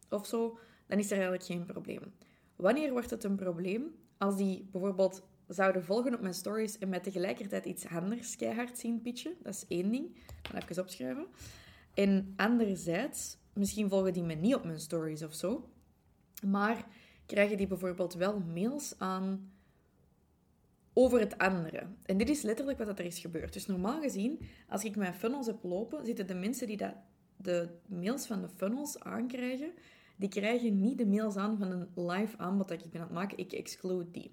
Of 0.09 0.27
zo, 0.27 0.59
dan 0.87 0.99
is 0.99 1.05
er 1.05 1.11
eigenlijk 1.11 1.43
geen 1.43 1.65
probleem. 1.65 2.13
Wanneer 2.55 2.91
wordt 2.91 3.09
het 3.09 3.23
een 3.23 3.35
probleem? 3.35 3.95
Als 4.17 4.37
die 4.37 4.67
bijvoorbeeld 4.71 5.23
zouden 5.47 5.83
volgen 5.83 6.13
op 6.13 6.21
mijn 6.21 6.33
stories 6.33 6.77
en 6.77 6.89
mij 6.89 6.99
tegelijkertijd 6.99 7.65
iets 7.65 7.87
anders 7.87 8.35
keihard 8.35 8.77
zien 8.77 9.01
pitchen. 9.01 9.35
Dat 9.43 9.53
is 9.53 9.65
één 9.67 9.91
ding. 9.91 10.17
Dat 10.51 10.63
even 10.69 10.83
opschrijven. 10.83 11.27
En 11.93 12.33
anderzijds, 12.35 13.37
misschien 13.53 13.89
volgen 13.89 14.13
die 14.13 14.23
me 14.23 14.33
niet 14.33 14.55
op 14.55 14.63
mijn 14.63 14.79
stories 14.79 15.23
of 15.23 15.33
zo. 15.33 15.69
Maar 16.47 16.85
krijgen 17.25 17.57
die 17.57 17.67
bijvoorbeeld 17.67 18.13
wel 18.13 18.39
mails 18.39 18.95
aan 18.97 19.51
over 20.93 21.19
het 21.19 21.37
andere. 21.37 21.87
En 22.05 22.17
dit 22.17 22.29
is 22.29 22.41
letterlijk 22.41 22.77
wat 22.77 22.99
er 22.99 23.05
is 23.05 23.19
gebeurd. 23.19 23.53
Dus 23.53 23.65
normaal 23.65 24.01
gezien, 24.01 24.41
als 24.67 24.83
ik 24.83 24.95
mijn 24.95 25.13
funnels 25.13 25.45
heb 25.45 25.63
lopen, 25.63 26.05
zitten 26.05 26.27
de 26.27 26.33
mensen 26.33 26.67
die 26.67 26.77
dat, 26.77 26.93
de 27.41 27.69
mails 27.85 28.25
van 28.25 28.41
de 28.41 28.49
funnels 28.49 28.99
aankrijgen, 28.99 29.71
die 30.15 30.29
krijgen 30.29 30.81
niet 30.81 30.97
de 30.97 31.05
mails 31.05 31.35
aan 31.35 31.57
van 31.57 31.71
een 31.71 32.07
live 32.07 32.37
aanbod 32.37 32.67
dat 32.67 32.83
ik 32.83 32.89
ben 32.89 33.01
aan 33.01 33.07
het 33.07 33.15
maken. 33.15 33.37
Ik 33.37 33.51
exclude 33.51 34.11
die. 34.11 34.31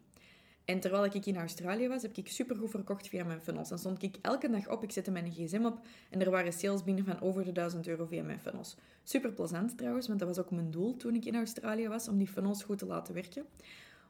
En 0.64 0.80
terwijl 0.80 1.04
ik 1.04 1.26
in 1.26 1.36
Australië 1.36 1.88
was, 1.88 2.02
heb 2.02 2.16
ik 2.16 2.28
supergoed 2.28 2.70
verkocht 2.70 3.08
via 3.08 3.24
mijn 3.24 3.40
funnels. 3.40 3.68
Dan 3.68 3.78
stond 3.78 4.02
ik 4.02 4.16
elke 4.22 4.50
dag 4.50 4.68
op, 4.68 4.82
ik 4.82 4.92
zette 4.92 5.10
mijn 5.10 5.32
gsm 5.32 5.64
op 5.64 5.80
en 6.10 6.20
er 6.20 6.30
waren 6.30 6.52
sales 6.52 6.84
binnen 6.84 7.04
van 7.04 7.20
over 7.20 7.44
de 7.44 7.52
1000 7.52 7.86
euro 7.86 8.06
via 8.06 8.22
mijn 8.22 8.40
funnels. 8.40 8.76
Super 9.04 9.32
plezant 9.32 9.78
trouwens, 9.78 10.06
want 10.06 10.18
dat 10.18 10.28
was 10.28 10.38
ook 10.38 10.50
mijn 10.50 10.70
doel 10.70 10.96
toen 10.96 11.14
ik 11.14 11.24
in 11.24 11.34
Australië 11.34 11.88
was, 11.88 12.08
om 12.08 12.18
die 12.18 12.26
funnels 12.26 12.62
goed 12.62 12.78
te 12.78 12.86
laten 12.86 13.14
werken. 13.14 13.46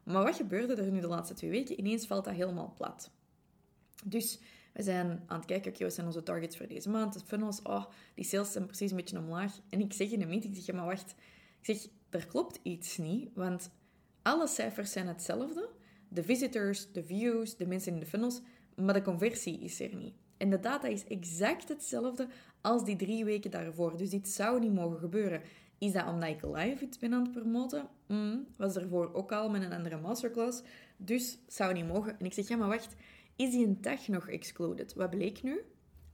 Maar 0.03 0.25
wat 0.25 0.37
gebeurde 0.37 0.75
er 0.75 0.91
nu 0.91 1.01
de 1.01 1.07
laatste 1.07 1.35
twee 1.35 1.51
weken? 1.51 1.79
Ineens 1.79 2.07
valt 2.07 2.25
dat 2.25 2.35
helemaal 2.35 2.73
plat. 2.77 3.11
Dus 4.05 4.39
we 4.77 4.83
zijn 4.83 5.23
aan 5.27 5.37
het 5.37 5.47
kijken, 5.47 5.73
oké, 5.73 5.85
wat 5.85 5.95
zijn 5.95 6.07
onze 6.07 6.23
targets 6.23 6.57
voor 6.57 6.67
deze 6.67 6.89
maand? 6.89 7.13
De 7.13 7.21
funnels, 7.25 7.63
oh, 7.63 7.85
die 8.15 8.25
sales 8.25 8.53
zijn 8.53 8.67
precies 8.67 8.91
een 8.91 8.97
beetje 8.97 9.19
omlaag. 9.19 9.59
En 9.69 9.81
ik 9.81 9.93
zeg 9.93 10.11
in 10.11 10.19
de 10.19 10.27
meeting, 10.27 10.57
ik 10.57 10.63
zeg, 10.63 10.75
maar 10.75 10.87
wacht, 10.87 11.15
ik 11.61 11.77
zeg, 11.77 11.87
er 12.11 12.27
klopt 12.27 12.59
iets 12.63 12.97
niet, 12.97 13.31
want 13.35 13.71
alle 14.23 14.47
cijfers 14.47 14.93
zijn 14.93 15.07
hetzelfde 15.07 15.69
de 16.09 16.23
visitors, 16.23 16.93
de 16.93 17.05
views, 17.05 17.57
de 17.57 17.67
mensen 17.67 17.93
in 17.93 18.01
de 18.01 18.07
funnels, 18.07 18.41
maar 18.75 18.95
de 18.95 19.03
conversie 19.03 19.61
is 19.61 19.81
er 19.81 19.95
niet. 19.95 20.15
En 20.37 20.51
de 20.51 20.61
data 20.61 20.89
is 20.89 21.05
exact 21.05 21.69
hetzelfde 21.69 22.29
als 22.61 22.85
die 22.85 22.97
drie 22.97 23.25
weken 23.25 23.51
daarvoor. 23.51 23.97
Dus 23.97 24.11
dit 24.11 24.29
zou 24.29 24.61
niet 24.61 24.75
mogen 24.75 24.99
gebeuren. 24.99 25.43
Is 25.79 25.93
dat 25.93 26.07
omdat 26.07 26.29
ik 26.29 26.43
live 26.43 26.85
iets 26.85 26.99
ben 26.99 27.15
aan 27.15 27.23
het 27.23 27.33
promoten? 27.33 27.89
Mm, 28.07 28.47
was 28.57 28.77
ervoor 28.77 29.15
ook 29.15 29.33
al 29.33 29.51
met 29.51 29.63
een 29.63 29.73
andere 29.73 29.97
masterclass. 29.97 30.63
Dus 30.97 31.39
zou 31.47 31.73
niet 31.73 31.87
mogen. 31.87 32.19
En 32.19 32.27
ik 32.27 32.33
zeg, 32.33 32.49
ja, 32.49 32.57
maar 32.57 32.69
wacht. 32.69 32.95
Is 33.37 33.51
die 33.51 33.81
tag 33.81 34.09
nog 34.09 34.29
excluded? 34.29 34.95
Wat 34.95 35.11
bleek 35.11 35.43
nu? 35.43 35.61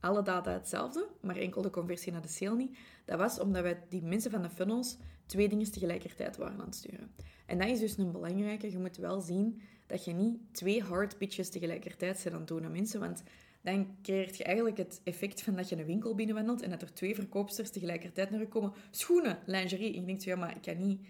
alle 0.03 0.21
data 0.21 0.51
hetzelfde, 0.51 1.07
maar 1.21 1.35
enkel 1.35 1.61
de 1.61 1.69
conversie 1.69 2.11
naar 2.11 2.21
de 2.21 2.27
sale 2.27 2.55
niet. 2.55 2.77
Dat 3.05 3.17
was 3.17 3.39
omdat 3.39 3.61
wij 3.61 3.83
die 3.89 4.01
mensen 4.01 4.31
van 4.31 4.41
de 4.41 4.49
funnels 4.49 4.97
twee 5.25 5.49
dingen 5.49 5.71
tegelijkertijd 5.71 6.37
waren 6.37 6.59
aan 6.59 6.65
het 6.65 6.75
sturen. 6.75 7.11
En 7.45 7.57
dat 7.57 7.67
is 7.67 7.79
dus 7.79 7.97
een 7.97 8.11
belangrijke. 8.11 8.71
Je 8.71 8.79
moet 8.79 8.97
wel 8.97 9.21
zien 9.21 9.61
dat 9.87 10.05
je 10.05 10.13
niet 10.13 10.37
twee 10.51 10.81
hard 10.81 11.17
pitches 11.17 11.49
tegelijkertijd 11.49 12.19
zet 12.19 12.33
aan 12.33 12.39
het 12.39 12.47
doen 12.47 12.65
aan 12.65 12.71
mensen, 12.71 12.99
want 12.99 13.23
dan 13.61 13.95
creëert 14.01 14.37
je 14.37 14.43
eigenlijk 14.43 14.77
het 14.77 15.01
effect 15.03 15.41
van 15.41 15.55
dat 15.55 15.69
je 15.69 15.77
een 15.77 15.85
winkel 15.85 16.15
binnenwandelt 16.15 16.61
en 16.61 16.69
dat 16.69 16.81
er 16.81 16.93
twee 16.93 17.15
verkoopsters 17.15 17.69
tegelijkertijd 17.69 18.29
naar 18.29 18.39
je 18.39 18.47
komen. 18.47 18.73
Schoenen, 18.91 19.39
lingerie. 19.45 19.93
En 19.93 19.99
je 19.99 20.05
denkt, 20.05 20.23
ja, 20.23 20.35
maar 20.35 20.55
ik 20.55 20.61
kan 20.61 20.87
niet 20.87 21.07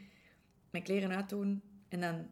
mijn 0.69 0.83
kleren 0.83 1.15
uitdoen 1.15 1.61
en 1.89 2.01
dan 2.01 2.27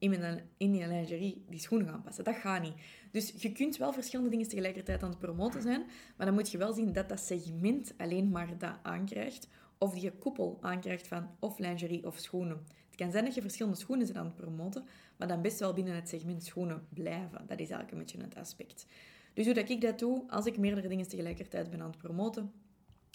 in, 0.00 0.10
mijn, 0.10 0.48
in 0.56 0.72
die 0.72 0.86
lingerie 0.86 1.44
die 1.48 1.60
schoenen 1.60 1.88
gaan 1.88 2.02
passen. 2.02 2.24
Dat 2.24 2.36
gaat 2.36 2.62
niet. 2.62 2.74
Dus 3.10 3.34
je 3.36 3.52
kunt 3.52 3.76
wel 3.76 3.92
verschillende 3.92 4.30
dingen 4.30 4.48
tegelijkertijd 4.48 5.02
aan 5.02 5.08
het 5.08 5.18
promoten 5.18 5.62
zijn, 5.62 5.84
maar 6.16 6.26
dan 6.26 6.34
moet 6.34 6.50
je 6.50 6.58
wel 6.58 6.72
zien 6.72 6.92
dat 6.92 7.08
dat 7.08 7.20
segment 7.20 7.94
alleen 7.96 8.30
maar 8.30 8.58
dat 8.58 8.74
aankrijgt, 8.82 9.48
of 9.78 9.94
die 9.94 10.10
koepel 10.10 10.58
aankrijgt 10.60 11.06
van 11.06 11.30
of 11.38 11.58
lingerie 11.58 12.06
of 12.06 12.18
schoenen. 12.18 12.66
Het 12.86 12.96
kan 12.96 13.10
zijn 13.10 13.24
dat 13.24 13.34
je 13.34 13.40
verschillende 13.40 13.78
schoenen 13.78 14.06
bent 14.06 14.18
aan 14.18 14.24
het 14.24 14.36
promoten, 14.36 14.84
maar 15.16 15.28
dan 15.28 15.42
best 15.42 15.58
wel 15.58 15.72
binnen 15.72 15.94
het 15.94 16.08
segment 16.08 16.44
schoenen 16.44 16.86
blijven. 16.88 17.46
Dat 17.46 17.58
is 17.58 17.70
eigenlijk 17.70 17.90
een 17.90 17.98
beetje 17.98 18.20
het 18.22 18.36
aspect. 18.36 18.86
Dus 19.34 19.44
hoe 19.44 19.54
dat 19.54 19.68
ik 19.68 19.80
dat 19.80 19.98
doe, 19.98 20.24
als 20.28 20.46
ik 20.46 20.58
meerdere 20.58 20.88
dingen 20.88 21.08
tegelijkertijd 21.08 21.70
ben 21.70 21.80
aan 21.80 21.90
het 21.90 21.98
promoten, 21.98 22.52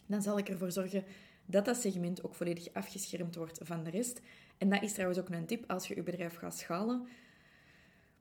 dan 0.05 0.21
zal 0.21 0.37
ik 0.37 0.49
ervoor 0.49 0.71
zorgen 0.71 1.03
dat 1.45 1.65
dat 1.65 1.77
segment 1.77 2.23
ook 2.23 2.35
volledig 2.35 2.73
afgeschermd 2.73 3.35
wordt 3.35 3.59
van 3.63 3.83
de 3.83 3.89
rest. 3.89 4.21
En 4.57 4.69
dat 4.69 4.81
is 4.81 4.93
trouwens 4.93 5.19
ook 5.19 5.29
een 5.29 5.45
tip 5.45 5.71
als 5.71 5.87
je 5.87 5.95
je 5.95 6.03
bedrijf 6.03 6.35
gaat 6.35 6.57
schalen. 6.57 7.07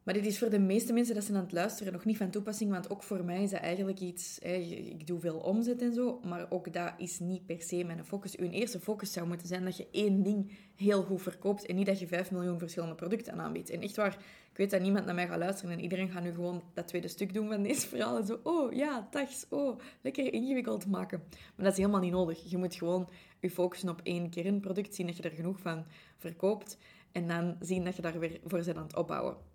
Maar 0.04 0.14
dit 0.14 0.26
is 0.26 0.38
voor 0.38 0.50
de 0.50 0.58
meeste 0.58 0.92
mensen 0.92 1.14
dat 1.14 1.24
ze 1.24 1.34
aan 1.34 1.40
het 1.40 1.52
luisteren 1.52 1.92
nog 1.92 2.04
niet 2.04 2.16
van 2.16 2.30
toepassing, 2.30 2.70
want 2.70 2.90
ook 2.90 3.02
voor 3.02 3.24
mij 3.24 3.42
is 3.42 3.50
dat 3.50 3.60
eigenlijk 3.60 4.00
iets... 4.00 4.38
ik 4.38 5.06
doe 5.06 5.20
veel 5.20 5.36
omzet 5.36 5.82
en 5.82 5.94
zo, 5.94 6.20
maar 6.24 6.46
ook 6.50 6.72
dat 6.72 6.92
is 6.96 7.18
niet 7.18 7.46
per 7.46 7.62
se 7.62 7.84
mijn 7.84 8.04
focus. 8.04 8.36
Uw 8.36 8.50
eerste 8.50 8.80
focus 8.80 9.12
zou 9.12 9.26
moeten 9.26 9.46
zijn 9.46 9.64
dat 9.64 9.76
je 9.76 9.88
één 9.90 10.22
ding 10.22 10.52
heel 10.76 11.02
goed 11.02 11.22
verkoopt 11.22 11.66
en 11.66 11.74
niet 11.76 11.86
dat 11.86 11.98
je 11.98 12.06
vijf 12.06 12.30
miljoen 12.30 12.58
verschillende 12.58 12.94
producten 12.94 13.40
aanbiedt. 13.40 13.70
En 13.70 13.80
echt 13.80 13.96
waar, 13.96 14.16
ik 14.50 14.56
weet 14.56 14.70
dat 14.70 14.80
niemand 14.80 15.04
naar 15.04 15.14
mij 15.14 15.26
gaat 15.26 15.38
luisteren 15.38 15.72
en 15.72 15.80
iedereen 15.80 16.10
gaat 16.10 16.22
nu 16.22 16.34
gewoon 16.34 16.62
dat 16.74 16.86
tweede 16.88 17.08
stuk 17.08 17.34
doen 17.34 17.48
van 17.48 17.62
deze 17.62 17.88
verhaal 17.88 18.16
en 18.16 18.26
zo, 18.26 18.40
oh 18.42 18.72
ja, 18.72 19.08
tags, 19.10 19.46
oh, 19.48 19.78
lekker 20.00 20.32
ingewikkeld 20.32 20.86
maken. 20.86 21.22
Maar 21.28 21.64
dat 21.64 21.72
is 21.72 21.78
helemaal 21.78 22.00
niet 22.00 22.12
nodig. 22.12 22.50
Je 22.50 22.56
moet 22.56 22.74
gewoon 22.74 23.08
je 23.40 23.50
focussen 23.50 23.88
op 23.88 24.00
één 24.02 24.30
kernproduct, 24.30 24.94
zien 24.94 25.06
dat 25.06 25.16
je 25.16 25.22
er 25.22 25.30
genoeg 25.30 25.58
van 25.58 25.84
verkoopt 26.18 26.78
en 27.12 27.28
dan 27.28 27.56
zien 27.60 27.84
dat 27.84 27.96
je 27.96 28.02
daar 28.02 28.18
weer 28.18 28.40
voor 28.44 28.62
bent 28.64 28.76
aan 28.76 28.82
het 28.82 28.96
opbouwen. 28.96 29.52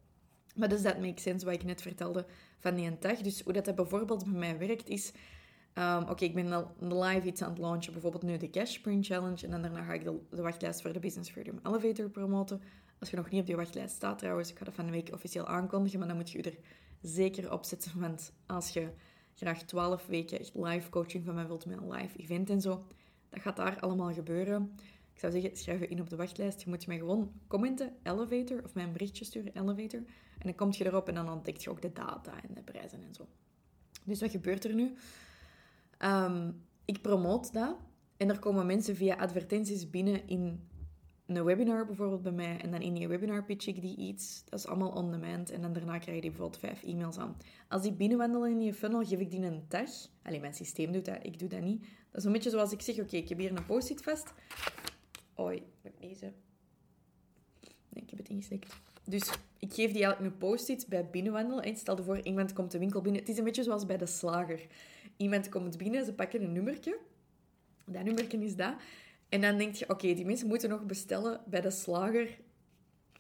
Maar 0.60 0.70
dus 0.70 0.82
dat 0.82 1.00
makes 1.00 1.24
sense, 1.24 1.46
wat 1.46 1.54
ik 1.54 1.63
net 1.63 1.82
vertelde 1.82 2.25
van 2.58 2.75
die 2.75 2.98
dag. 3.00 3.18
Dus 3.18 3.42
hoe 3.42 3.54
dat, 3.54 3.66
dat 3.66 3.75
bijvoorbeeld 3.75 4.24
bij 4.24 4.39
mij 4.39 4.58
werkt, 4.58 4.89
is... 4.89 5.12
Um, 5.74 6.10
Oké, 6.10 6.24
ik 6.24 6.34
ben 6.34 6.66
live 6.80 7.28
iets 7.28 7.42
aan 7.42 7.50
het 7.50 7.60
launchen, 7.60 7.92
bijvoorbeeld 7.92 8.24
nu 8.24 8.38
de 8.38 8.50
Cash 8.50 8.74
Sprint 8.74 9.06
Challenge. 9.06 9.46
En 9.46 9.51
dan 9.51 9.62
daarna 9.62 9.84
ga 9.84 9.94
ik 9.94 10.04
de, 10.04 10.20
de, 10.30 10.42
wachtlijst 10.42 10.82
voor 10.82 10.94
de 10.94 11.00
Business 11.00 11.30
Freedom 11.30 11.60
Elevator 11.63 12.10
promoten. 12.10 12.62
Als 13.00 13.10
je 13.10 13.16
nog 13.16 13.30
niet 13.30 13.42
op 13.42 13.46
die 13.48 13.56
wachtlijst 13.56 13.96
staat 13.96 14.20
trouwens, 14.20 14.50
ik 14.50 14.58
ga 14.58 14.66
dat 14.66 14.74
van 14.74 14.86
de 14.86 14.92
week 14.92 15.10
officieel 15.13 15.48
aankondigen, 15.48 16.00
maar 16.00 16.08
dan 16.08 16.18
moet 16.18 16.32
je 16.32 16.42
er 16.42 16.58
zeker 17.01 17.51
op 17.51 17.66
zetten. 17.66 18.00
Want 18.00 18.34
als 18.46 18.70
je 18.70 18.89
graag 19.36 19.63
12 19.63 20.06
weken 20.06 20.46
live 20.54 20.89
coaching 20.89 21.25
van 21.25 21.36
mij 21.36 21.48
wilt 21.48 21.66
met 21.66 21.78
een 21.78 21.92
live 21.92 22.18
event 22.18 22.50
en 22.50 22.62
zo, 22.62 22.86
dat 23.30 23.42
gaat 23.42 23.56
daar 23.56 23.80
allemaal 23.80 24.13
gebeuren. 24.13 24.75
Ik 25.20 25.26
zou 25.30 25.42
zeggen, 25.42 25.60
schrijf 25.60 25.80
je 25.80 25.88
in 25.88 26.02
op 26.02 26.10
de 26.10 26.16
wachtlijst. 26.16 26.62
Je 26.62 26.70
moet 26.70 26.88
mij 26.88 26.98
gewoon 26.98 27.32
commenten, 27.48 27.94
elevator, 28.04 28.64
of 28.64 28.74
mij 28.74 28.84
een 28.84 28.92
berichtje 28.92 29.26
sturen, 29.26 29.52
elevator. 29.56 30.00
En 30.38 30.44
dan 30.44 30.56
kom 30.56 30.72
je 30.72 30.86
erop 30.86 31.08
en 31.08 31.16
dan 31.16 31.30
ontdekt 31.30 31.64
je 31.64 31.70
ook 31.70 31.82
de 31.82 31.92
data 31.94 32.44
en 32.44 32.54
de 32.54 32.62
prijzen 32.62 33.04
en 33.04 33.14
zo. 33.14 33.28
Dus 34.04 34.22
wat 34.22 34.32
gebeurt 34.32 34.64
er 34.64 34.74
nu? 34.74 34.96
Ehm, 35.98 36.52
ik 36.86 37.02
promoot 37.02 37.54
dat. 37.54 37.76
En 38.18 38.30
er 38.30 38.40
komen 38.40 38.66
mensen 38.66 38.96
via 38.96 39.16
advertenties 39.16 39.90
binnen 39.90 40.28
in 40.28 40.68
een 41.26 41.44
webinar 41.44 41.86
bijvoorbeeld 41.86 42.22
bij 42.22 42.32
mij. 42.32 42.58
En 42.58 42.72
dan 42.72 42.82
in 42.82 42.94
die 42.94 43.08
webinar 43.08 43.44
pitch 43.44 43.68
ik 43.68 43.82
die 43.82 43.98
iets. 43.98 44.44
Dat 44.50 44.60
is 44.60 44.68
allemaal 44.68 44.92
on 44.92 45.12
demand. 45.12 45.52
En 45.52 45.62
dan 45.62 45.74
daarna 45.74 45.98
krijg 45.98 46.16
je 46.16 46.22
die 46.22 46.32
bijvoorbeeld 46.32 46.60
vijf 46.60 46.84
e-mails 46.84 47.18
aan. 47.18 47.38
Als 47.68 47.82
die 47.82 47.94
binnenwandelen 47.94 48.52
in 48.52 48.62
je 48.62 48.74
funnel, 48.74 49.06
geef 49.06 49.20
ik 49.20 49.32
die 49.32 49.42
een 49.42 49.68
tag. 49.68 49.90
Alleen 50.24 50.42
mijn 50.42 50.54
systeem 50.54 50.92
doet 50.92 51.06
dat, 51.06 51.18
ik 51.22 51.40
doe 51.40 51.50
dat 51.50 51.62
niet. 51.62 51.82
Dat 51.82 52.22
is 52.22 52.24
een 52.24 52.32
beetje 52.32 52.50
zoals 52.50 52.72
ik 52.72 52.82
zeg, 52.82 53.00
oké, 53.00 53.16
ik 53.16 53.30
heb 53.30 53.38
hier 53.38 53.58
een 53.58 53.66
post-it 53.66 54.02
vast. 54.02 54.34
Met 55.81 55.93
deze. 56.00 56.34
Nee, 57.89 58.03
ik 58.03 58.10
heb 58.10 58.19
het 58.19 58.29
ingeslikt. 58.29 58.75
Dus 59.03 59.31
ik 59.60 59.74
geef 59.74 59.91
die 59.91 60.03
eigenlijk 60.03 60.34
een 60.34 60.38
post-it 60.38 60.86
bij 60.88 61.10
binnenwandelen. 61.10 61.77
Stel 61.77 61.98
je 61.98 62.03
voor, 62.03 62.19
iemand 62.22 62.53
komt 62.53 62.72
de 62.72 62.79
winkel 62.79 63.01
binnen. 63.01 63.22
Het 63.22 63.29
is 63.29 63.38
een 63.38 63.43
beetje 63.43 63.63
zoals 63.63 63.86
bij 63.86 63.98
de 63.98 64.05
slager. 64.05 64.67
Iemand 65.17 65.50
komt 65.50 65.77
binnen, 65.77 66.05
ze 66.05 66.13
pakken 66.13 66.41
een 66.41 66.51
nummertje. 66.51 66.98
Dat 67.86 68.03
nummertje 68.03 68.38
is 68.38 68.55
dat. 68.55 68.74
En 69.29 69.41
dan 69.41 69.58
denk 69.58 69.75
je, 69.75 69.89
oké, 69.89 70.13
die 70.13 70.25
mensen 70.25 70.48
moeten 70.48 70.69
nog 70.69 70.86
bestellen 70.86 71.41
bij 71.46 71.62
de 71.62 71.72
slager. 71.72 72.38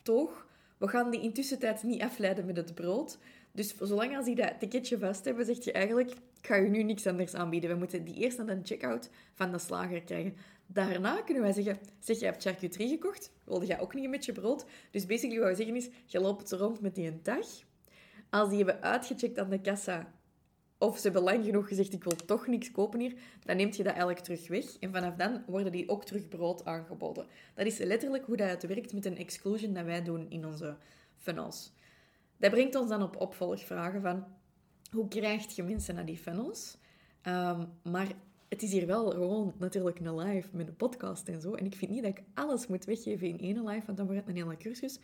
Toch? 0.01 0.47
We 0.77 0.87
gaan 0.87 1.11
die 1.11 1.21
intussen 1.21 1.59
tijd 1.59 1.83
niet 1.83 2.01
afleiden 2.01 2.45
met 2.45 2.57
het 2.57 2.73
brood. 2.75 3.17
Dus 3.51 3.77
zolang 3.77 4.15
als 4.15 4.25
die 4.25 4.35
dat 4.35 4.59
ticketje 4.59 4.97
vast 4.97 5.25
hebben, 5.25 5.45
zeg 5.45 5.63
je 5.63 5.71
eigenlijk... 5.71 6.11
ik 6.11 6.47
ga 6.47 6.55
je 6.55 6.69
nu 6.69 6.83
niks 6.83 7.07
anders 7.07 7.33
aanbieden. 7.33 7.69
We 7.69 7.75
moeten 7.75 8.03
die 8.03 8.15
eerst 8.15 8.39
aan 8.39 8.45
de 8.45 8.59
checkout 8.63 9.09
van 9.33 9.51
de 9.51 9.59
slager 9.59 10.01
krijgen. 10.01 10.35
Daarna 10.71 11.21
kunnen 11.21 11.43
wij 11.43 11.51
zeggen, 11.51 11.79
zeg, 11.99 12.19
je 12.19 12.25
hebt 12.25 12.41
charcuterie 12.41 12.89
gekocht. 12.89 13.31
Wilde 13.43 13.65
jij 13.65 13.79
ook 13.79 13.93
niet 13.93 14.05
een 14.05 14.11
beetje 14.11 14.31
brood? 14.31 14.65
Dus 14.91 15.05
basically 15.05 15.39
wat 15.39 15.49
we 15.49 15.55
zeggen 15.55 15.75
is, 15.75 15.89
je 16.05 16.19
loopt 16.19 16.51
rond 16.51 16.81
met 16.81 16.95
die 16.95 17.07
een 17.07 17.19
dag. 17.23 17.45
Als 18.29 18.49
die 18.49 18.57
hebben 18.57 18.81
uitgecheckt 18.81 19.39
aan 19.39 19.49
de 19.49 19.61
kassa, 19.61 20.13
of 20.77 20.97
ze 20.97 21.03
hebben 21.03 21.21
lang 21.21 21.45
genoeg 21.45 21.67
gezegd, 21.67 21.93
ik 21.93 22.03
wil 22.03 22.15
toch 22.15 22.47
niks 22.47 22.71
kopen 22.71 22.99
hier, 22.99 23.13
dan 23.45 23.55
neemt 23.55 23.75
je 23.75 23.83
dat 23.83 23.91
eigenlijk 23.91 24.23
terug 24.23 24.47
weg. 24.47 24.77
En 24.79 24.91
vanaf 24.91 25.15
dan 25.15 25.43
worden 25.47 25.71
die 25.71 25.89
ook 25.89 26.05
terug 26.05 26.27
brood 26.27 26.65
aangeboden. 26.65 27.25
Dat 27.55 27.65
is 27.65 27.77
letterlijk 27.77 28.25
hoe 28.25 28.37
dat 28.37 28.63
werkt 28.63 28.93
met 28.93 29.05
een 29.05 29.17
exclusion 29.17 29.73
dat 29.73 29.85
wij 29.85 30.03
doen 30.03 30.29
in 30.29 30.45
onze 30.45 30.77
funnels. 31.17 31.73
Dat 32.37 32.51
brengt 32.51 32.75
ons 32.75 32.89
dan 32.89 33.03
op 33.03 33.21
opvolgvragen 33.21 34.01
van, 34.01 34.25
hoe 34.91 35.07
krijg 35.07 35.55
je 35.55 35.63
mensen 35.63 35.95
naar 35.95 36.05
die 36.05 36.17
funnels? 36.17 36.77
Ehm, 37.21 37.65
maar 37.83 38.07
het 38.49 38.63
is 38.63 38.71
hier 38.71 38.87
wel 38.87 39.11
gewoon 39.11 39.53
natuurlijk 39.57 39.99
een 39.99 40.15
live 40.15 40.49
met 40.51 40.67
een 40.67 40.75
podcast 40.75 41.27
en 41.27 41.41
zo. 41.41 41.53
En 41.53 41.65
ik 41.65 41.75
vind 41.75 41.91
niet 41.91 42.03
dat 42.03 42.17
ik 42.17 42.23
alles 42.33 42.67
moet 42.67 42.85
weggeven 42.85 43.27
in 43.27 43.39
één 43.39 43.67
live, 43.67 43.85
want 43.85 43.97
dan 43.97 44.07
wordt 44.07 44.21
het 44.21 44.29
een 44.29 44.43
hele 44.43 44.57
cursus. 44.57 44.99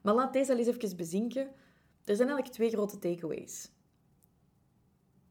Maar 0.00 0.14
laat 0.14 0.32
deze 0.32 0.58
eens 0.58 0.66
even 0.66 0.96
bezinken. 0.96 1.42
Er 2.04 2.16
zijn 2.16 2.28
eigenlijk 2.28 2.56
twee 2.56 2.70
grote 2.70 2.98
takeaways. 2.98 3.70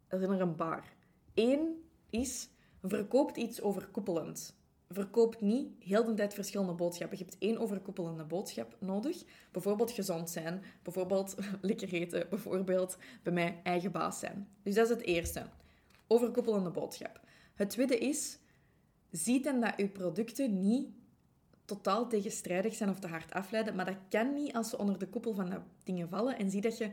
Er 0.08 0.20
zijn 0.20 0.32
er 0.32 0.42
een 0.42 0.56
paar. 0.56 0.94
Eén 1.34 1.84
is, 2.10 2.50
verkoopt 2.82 3.38
iets 3.38 3.62
overkoepelend. 3.62 4.56
Verkoopt 4.90 5.42
niet 5.42 5.70
heel 5.80 6.04
de 6.04 6.14
tijd 6.14 6.34
verschillende 6.34 6.74
boodschappen. 6.74 7.18
Je 7.18 7.24
hebt 7.24 7.38
één 7.40 7.58
overkoepelende 7.58 8.24
boodschap 8.24 8.76
nodig. 8.80 9.24
Bijvoorbeeld 9.52 9.92
gezond 9.92 10.30
zijn, 10.30 10.64
bijvoorbeeld 10.82 11.36
lekker 11.62 11.94
eten, 11.94 12.30
bijvoorbeeld 12.30 12.98
bij 13.24 13.34
mij 13.34 13.60
eigen 13.64 13.92
baas 13.92 14.20
zijn. 14.20 14.48
Dus 14.64 14.76
dat 14.76 14.90
is 14.90 14.96
het 14.96 15.06
eerste. 15.06 15.46
Overkoepelende 16.08 16.70
boodschap. 16.70 17.22
Het 17.54 17.70
tweede 17.70 17.98
is, 17.98 18.40
zie 19.12 19.42
dan 19.42 19.60
dat 19.60 19.74
uw 19.78 19.90
producten 19.90 20.60
niet 20.60 20.88
totaal 21.66 22.08
tegenstrijdig 22.08 22.74
zijn 22.74 22.90
of 22.90 23.00
te 23.00 23.08
hard 23.08 23.34
afleiden, 23.34 23.76
maar 23.76 23.86
dat 23.86 23.98
kan 24.10 24.34
niet 24.34 24.54
als 24.54 24.70
ze 24.70 24.78
onder 24.78 25.00
de 25.00 25.08
koepel 25.08 25.34
van 25.34 25.50
de 25.50 25.60
dingen 25.84 26.10
vallen 26.10 26.38
en 26.38 26.50
zie 26.50 26.62
dat 26.62 26.78
je 26.78 26.92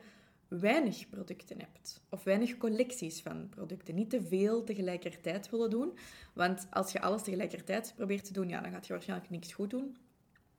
weinig 0.49 1.09
producten 1.09 1.59
hebt 1.59 2.01
of 2.09 2.25
weinig 2.25 2.57
collecties 2.57 3.21
van 3.21 3.49
producten. 3.49 3.95
Niet 3.95 4.11
te 4.11 4.23
veel 4.23 4.65
tegelijkertijd 4.65 5.51
willen 5.51 5.71
doen, 5.71 5.99
want 6.35 6.67
als 6.71 6.93
je 6.93 7.01
alles 7.01 7.23
tegelijkertijd 7.23 7.93
probeert 7.97 8.25
te 8.25 8.33
doen, 8.33 8.49
ja, 8.49 8.61
dan 8.61 8.71
gaat 8.71 8.87
je 8.87 8.93
waarschijnlijk 8.93 9.31
niks 9.31 9.53
goed 9.53 9.71
doen. 9.71 9.97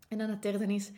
En 0.08 0.18
dan 0.18 0.30
het 0.30 0.42
derde 0.42 0.74
is, 0.74 0.92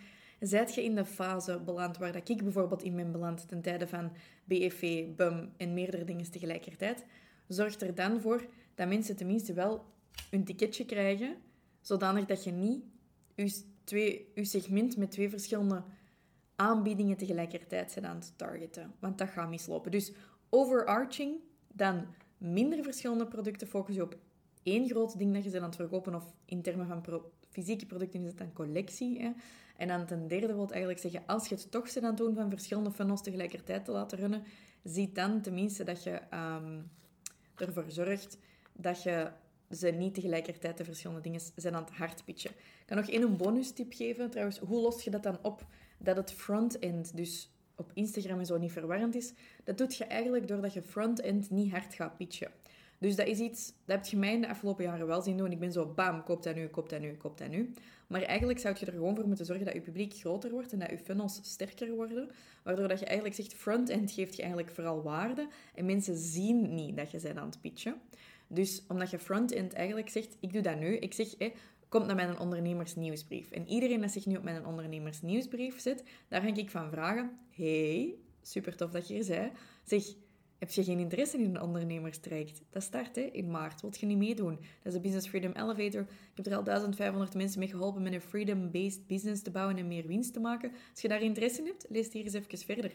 Zijt 0.44 0.76
je 0.76 0.84
in 0.84 0.96
de 0.96 1.06
fase 1.06 1.60
beland 1.60 1.98
waar 1.98 2.12
dat 2.12 2.30
ik 2.30 2.44
bijvoorbeeld 2.44 2.84
in 2.84 2.96
ben 2.96 3.12
beland 3.12 3.48
ten 3.48 3.62
tijde 3.62 3.88
van 3.88 4.12
BFV, 4.44 5.06
BUM 5.16 5.54
en 5.58 5.74
meerdere 5.74 6.04
dingen 6.04 6.32
tegelijkertijd, 6.32 7.06
zorg 7.48 7.80
er 7.80 7.96
dan 7.96 8.22
voor 8.22 8.46
dat 8.76 8.88
mensen 8.88 9.16
tenminste 9.16 9.54
wel 9.54 9.86
een 10.32 10.44
ticketje 10.44 10.86
krijgen, 10.86 11.36
zodanig 11.82 12.26
dat 12.26 12.44
je 12.44 12.52
niet 12.52 12.84
je, 13.36 13.64
twee, 13.84 14.32
segment 14.36 14.98
met 14.98 15.12
twee 15.12 15.30
verschillende 15.30 15.84
aanbiedingen 16.56 17.18
tegelijkertijd 17.18 17.92
zijn 17.92 18.06
aan 18.06 18.16
het 18.16 18.34
targeten. 18.36 18.94
Want 19.00 19.18
dat 19.18 19.30
gaat 19.30 19.50
mislopen. 19.50 19.92
Dus 19.92 20.12
overarching, 20.50 21.36
dan 21.68 22.06
minder 22.38 22.84
verschillende 22.84 23.28
producten, 23.28 23.68
focus 23.68 23.96
je 23.96 24.02
op 24.02 24.18
één 24.64 24.90
groot 24.90 25.18
ding 25.18 25.34
dat 25.34 25.44
je 25.44 25.50
bent 25.50 25.64
aan 25.64 25.70
het 25.70 25.78
verkopen, 25.78 26.16
of 26.16 26.34
in 26.46 26.62
termen 26.62 26.88
van 26.88 27.22
fysieke 27.50 27.86
producten 27.86 28.20
is 28.20 28.26
het 28.26 28.38
dan 28.38 28.54
collectie. 28.54 29.22
Hè? 29.22 29.32
En 29.78 29.88
dan 29.88 30.06
ten 30.06 30.28
derde 30.28 30.54
wil 30.54 30.64
ik 30.64 30.70
eigenlijk 30.70 31.02
zeggen, 31.02 31.24
als 31.26 31.48
je 31.48 31.56
het 31.56 31.72
toch 31.72 31.94
bent 31.94 32.06
aan 32.06 32.16
doen 32.16 32.36
van 32.36 32.50
verschillende 32.50 32.92
funnels 32.92 33.22
tegelijkertijd 33.22 33.86
te 33.86 33.92
laten 33.92 34.18
runnen, 34.18 34.44
zie 34.84 35.12
dan 35.12 35.42
tenminste 35.42 35.84
dat 35.84 36.04
je 36.04 36.22
um, 36.34 36.92
ervoor 37.56 37.86
zorgt 37.88 38.38
dat 38.74 39.04
je 39.04 39.32
ze 39.72 39.88
niet 39.88 40.14
tegelijkertijd 40.14 40.78
de 40.78 40.86
verschillende 40.86 41.22
dingen 41.22 41.42
zijn 41.56 41.76
aan 41.76 41.84
het 41.84 41.94
hard 41.94 42.26
pitchen. 42.26 42.52
Ik 42.52 42.84
kan 42.86 42.98
nog 42.98 43.10
één 43.10 43.38
bonus 43.38 43.72
tip 43.72 43.94
geven. 43.94 44.30
Trouwens, 44.30 44.60
hoe 44.60 44.82
los 44.82 45.04
je 45.04 45.10
dat 45.10 45.24
dan 45.24 45.38
op 45.42 45.66
dat 45.98 46.16
het 46.16 46.32
front-end, 46.32 47.18
dus 47.18 47.52
op 47.76 47.92
Instagram 47.94 48.40
en 48.40 48.46
zo, 48.46 48.58
niet 48.58 48.72
verwarrend 48.72 49.16
is? 49.16 49.34
Dat 49.64 49.78
doet 49.78 49.96
je 49.96 50.06
eigenlijk 50.06 50.48
doordat 50.48 50.74
je 50.74 50.82
front-end 50.82 51.50
niet 51.50 51.72
hard 51.72 51.94
gaat 51.94 52.18
pitchen. 52.18 52.52
Dus 53.04 53.16
dat 53.16 53.28
is 53.28 53.40
iets, 53.40 53.74
dat 53.86 53.96
heb 53.96 54.06
je 54.06 54.18
mij 54.18 54.34
in 54.34 54.42
de 54.42 54.48
afgelopen 54.48 54.84
jaren 54.84 55.08
wel 55.08 55.22
zien 55.22 55.38
doen. 55.38 55.52
Ik 55.52 55.60
ben 55.60 55.72
zo, 55.72 55.86
bam, 55.86 56.24
koop 56.24 56.44
dat 56.44 56.56
nu, 56.56 56.68
koop 56.68 56.90
dat 56.90 57.00
nu, 57.00 57.16
koop 57.18 57.38
dat 57.38 57.50
nu. 57.50 57.74
Maar 58.08 58.22
eigenlijk 58.22 58.60
zou 58.60 58.76
je 58.80 58.86
er 58.86 58.92
gewoon 58.92 59.16
voor 59.16 59.28
moeten 59.28 59.46
zorgen 59.46 59.66
dat 59.66 59.74
je 59.74 59.82
publiek 59.82 60.14
groter 60.14 60.52
wordt 60.52 60.74
en 60.74 60.80
dat 60.80 60.90
je 60.90 60.98
funnels 60.98 61.40
sterker 61.42 61.96
worden. 61.96 62.30
Waardoor 62.64 62.88
dat 62.88 63.00
je 63.00 63.06
eigenlijk 63.06 63.36
zegt, 63.36 63.54
front-end 63.54 64.12
geeft 64.12 64.36
je 64.36 64.42
eigenlijk 64.42 64.72
vooral 64.72 65.02
waarde. 65.02 65.48
En 65.76 65.86
mensen 65.86 66.18
zien 66.18 66.74
niet 66.74 66.98
dat 66.98 67.12
je 67.12 67.20
bent 67.22 67.38
aan 67.38 67.46
het 67.46 67.62
pitchen. 67.62 67.96
Dus 68.54 68.84
omdat 68.88 69.10
je 69.10 69.20
front-end 69.20 69.74
eigenlijk 69.74 70.10
zegt, 70.10 70.38
ik 70.40 70.54
doe 70.54 70.62
dat 70.62 70.80
nu. 70.80 70.98
Ik 70.98 71.14
zeg, 71.14 71.28
komt 71.90 72.06
naar 72.06 72.16
mijn 72.16 72.40
ondernemersnieuwsbrief. 72.40 73.52
En 73.52 73.68
iedereen 73.68 74.02
dat 74.02 74.12
zich 74.12 74.26
nu 74.26 74.36
op 74.36 74.44
mijn 74.44 74.66
ondernemersnieuwsbrief 74.66 75.80
zet, 75.80 76.04
daar 76.28 76.42
ga 76.42 76.56
ik 76.56 76.70
van 76.70 76.90
vragen, 76.90 77.38
hey, 77.50 78.16
super 78.42 78.76
tof 78.76 78.92
dat 78.92 79.08
je 79.08 79.14
hier 79.14 79.24
zei. 79.24 79.52
Zeg, 79.84 80.04
heb 80.64 80.72
je 80.72 80.84
geen 80.84 81.00
interesse 81.00 81.38
in 81.38 81.44
een 81.44 81.62
ondernemerstraject? 81.62 82.62
Dat 82.70 82.84
start 82.84 83.16
hè, 83.16 83.22
in 83.22 83.52
maart. 83.52 83.82
Wilt 83.82 84.00
je 84.00 84.06
niet 84.06 84.18
meedoen? 84.18 84.56
Dat 84.56 84.66
is 84.84 84.94
de 84.94 85.00
Business 85.00 85.28
Freedom 85.28 85.52
Elevator. 85.52 86.02
Ik 86.02 86.08
heb 86.36 86.46
er 86.46 86.56
al 86.56 86.64
1500 86.64 87.34
mensen 87.34 87.60
mee 87.60 87.68
geholpen 87.68 88.02
met 88.02 88.14
een 88.14 88.22
freedom-based 88.22 89.08
business 89.08 89.42
te 89.42 89.52
bouwen 89.52 89.78
en 89.78 89.88
meer 89.88 90.08
winst 90.08 90.34
te 90.34 90.40
maken. 90.40 90.72
Als 90.92 91.02
je 91.02 91.08
daar 91.08 91.22
interesse 91.22 91.62
in 91.62 91.68
hebt, 91.68 91.86
lees 91.90 92.14
hier 92.14 92.24
eens 92.24 92.34
even 92.34 92.58
verder. 92.58 92.92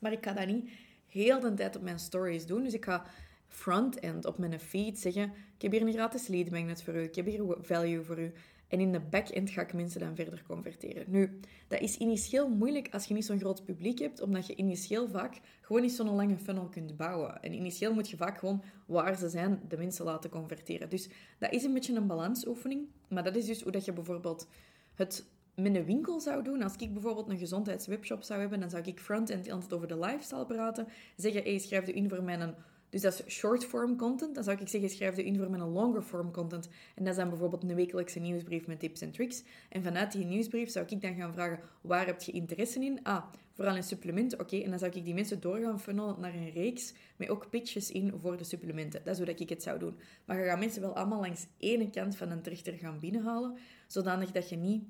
Maar 0.00 0.12
ik 0.12 0.24
ga 0.24 0.32
dat 0.32 0.46
niet 0.46 0.70
heel 1.06 1.40
de 1.40 1.54
tijd 1.54 1.76
op 1.76 1.82
mijn 1.82 1.98
stories 1.98 2.46
doen. 2.46 2.62
Dus 2.62 2.74
ik 2.74 2.84
ga 2.84 3.06
front-end 3.52 4.24
op 4.24 4.38
mijn 4.38 4.60
feed 4.60 4.98
zeggen: 4.98 5.32
Ik 5.54 5.62
heb 5.62 5.72
hier 5.72 5.82
een 5.82 5.92
gratis 5.92 6.26
lead 6.26 6.50
magnet 6.50 6.82
voor 6.82 6.94
u, 6.94 7.02
ik 7.02 7.14
heb 7.14 7.26
hier 7.26 7.56
value 7.60 8.02
voor 8.02 8.18
u. 8.18 8.32
En 8.68 8.80
in 8.80 8.92
de 8.92 9.00
back-end 9.00 9.50
ga 9.50 9.62
ik 9.62 9.72
mensen 9.72 10.00
dan 10.00 10.14
verder 10.14 10.42
converteren. 10.46 11.04
Nu, 11.08 11.40
dat 11.68 11.80
is 11.80 11.96
initieel 11.96 12.48
moeilijk 12.48 12.88
als 12.92 13.04
je 13.04 13.14
niet 13.14 13.24
zo'n 13.24 13.38
groot 13.38 13.64
publiek 13.64 13.98
hebt, 13.98 14.20
omdat 14.20 14.46
je 14.46 14.54
initieel 14.54 15.08
vaak 15.08 15.40
gewoon 15.60 15.82
niet 15.82 15.92
zo'n 15.92 16.14
lange 16.14 16.38
funnel 16.38 16.68
kunt 16.68 16.96
bouwen. 16.96 17.42
En 17.42 17.52
initieel 17.52 17.94
moet 17.94 18.10
je 18.10 18.16
vaak 18.16 18.38
gewoon 18.38 18.62
waar 18.86 19.16
ze 19.16 19.28
zijn, 19.28 19.60
de 19.68 19.76
mensen 19.76 20.04
laten 20.04 20.30
converteren. 20.30 20.88
Dus 20.88 21.08
dat 21.38 21.52
is 21.52 21.64
een 21.64 21.72
beetje 21.72 21.94
een 21.94 22.06
balansoefening. 22.06 22.88
Maar 23.08 23.22
dat 23.22 23.36
is 23.36 23.46
dus 23.46 23.62
hoe 23.62 23.72
dat 23.72 23.84
je 23.84 23.92
bijvoorbeeld 23.92 24.48
het 24.94 25.24
met 25.54 25.74
een 25.74 25.84
winkel 25.84 26.20
zou 26.20 26.42
doen. 26.42 26.62
Als 26.62 26.76
ik 26.76 26.92
bijvoorbeeld 26.92 27.28
een 27.28 27.38
gezondheidswebshop 27.38 28.22
zou 28.22 28.40
hebben, 28.40 28.60
dan 28.60 28.70
zou 28.70 28.82
ik 28.82 29.00
front-end 29.00 29.50
altijd 29.50 29.72
over 29.72 29.88
de 29.88 29.98
lifestyle 29.98 30.46
praten. 30.46 30.88
Zeggen, 31.16 31.42
hey, 31.42 31.58
schrijf 31.58 31.86
je 31.86 31.92
in 31.92 32.08
voor 32.08 32.22
mijn 32.22 32.54
dus 32.92 33.00
dat 33.00 33.22
is 33.26 33.34
short 33.34 33.64
form 33.64 33.96
content. 33.96 34.34
Dan 34.34 34.44
zou 34.44 34.60
ik 34.60 34.68
zeggen, 34.68 34.90
schrijf 34.90 35.16
je 35.16 35.24
in 35.24 35.36
voor 35.36 35.50
mijn 35.50 35.62
longer 35.62 36.02
form 36.02 36.30
content. 36.30 36.68
En 36.94 37.04
dat 37.04 37.12
is 37.12 37.18
dan 37.18 37.28
bijvoorbeeld 37.28 37.62
een 37.62 37.74
wekelijkse 37.74 38.18
nieuwsbrief 38.18 38.66
met 38.66 38.80
tips 38.80 39.00
en 39.00 39.10
tricks. 39.10 39.42
En 39.68 39.82
vanuit 39.82 40.12
die 40.12 40.24
nieuwsbrief 40.24 40.70
zou 40.70 40.86
ik 40.88 41.00
dan 41.00 41.14
gaan 41.14 41.32
vragen, 41.32 41.60
waar 41.80 42.06
heb 42.06 42.22
je 42.22 42.32
interesse 42.32 42.80
in? 42.80 43.00
Ah, 43.02 43.24
vooral 43.52 43.76
in 43.76 43.82
supplementen. 43.82 44.40
Oké, 44.40 44.56
en 44.56 44.70
dan 44.70 44.78
zou 44.78 44.92
ik 44.92 45.04
die 45.04 45.14
mensen 45.14 45.40
doorgaan 45.40 45.80
funnelen 45.80 46.20
naar 46.20 46.34
een 46.34 46.50
reeks 46.50 46.92
met 47.16 47.28
ook 47.28 47.50
pitches 47.50 47.90
in 47.90 48.12
voor 48.16 48.36
de 48.36 48.44
supplementen. 48.44 49.00
Dat 49.04 49.12
is 49.12 49.16
hoe 49.16 49.26
dat 49.26 49.40
ik 49.40 49.48
het 49.48 49.62
zou 49.62 49.78
doen. 49.78 49.98
Maar 50.24 50.38
je 50.38 50.44
gaat 50.44 50.58
mensen 50.58 50.80
wel 50.80 50.96
allemaal 50.96 51.20
langs 51.20 51.46
één 51.58 51.90
kant 51.90 52.16
van 52.16 52.30
een 52.30 52.42
trechter 52.42 52.72
gaan 52.72 53.00
binnenhalen, 53.00 53.56
zodanig 53.86 54.30
dat 54.30 54.48
je 54.48 54.56
niet 54.56 54.84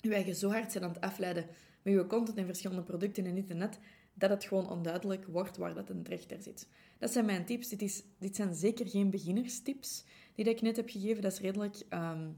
je 0.00 0.34
zo 0.34 0.50
hard 0.50 0.72
zijn 0.72 0.84
aan 0.84 0.92
het 0.92 1.00
afleiden 1.00 1.46
met 1.82 1.94
je 1.94 2.06
content 2.06 2.38
en 2.38 2.46
verschillende 2.46 2.82
producten 2.82 3.26
en 3.26 3.36
internet, 3.36 3.78
dat 4.14 4.30
het 4.30 4.44
gewoon 4.44 4.70
onduidelijk 4.70 5.26
wordt 5.26 5.56
waar 5.56 5.74
dat 5.74 5.90
een 5.90 6.02
trechter 6.02 6.42
zit. 6.42 6.68
Dat 6.98 7.10
zijn 7.10 7.24
mijn 7.24 7.44
tips. 7.44 7.68
Dit, 7.68 7.82
is, 7.82 8.02
dit 8.18 8.36
zijn 8.36 8.54
zeker 8.54 8.88
geen 8.88 9.10
beginnerstips 9.10 10.04
die 10.34 10.44
ik 10.44 10.60
net 10.60 10.76
heb 10.76 10.88
gegeven. 10.88 11.22
Dat 11.22 11.32
is 11.32 11.40
redelijk 11.40 11.82
ehm, 11.88 12.28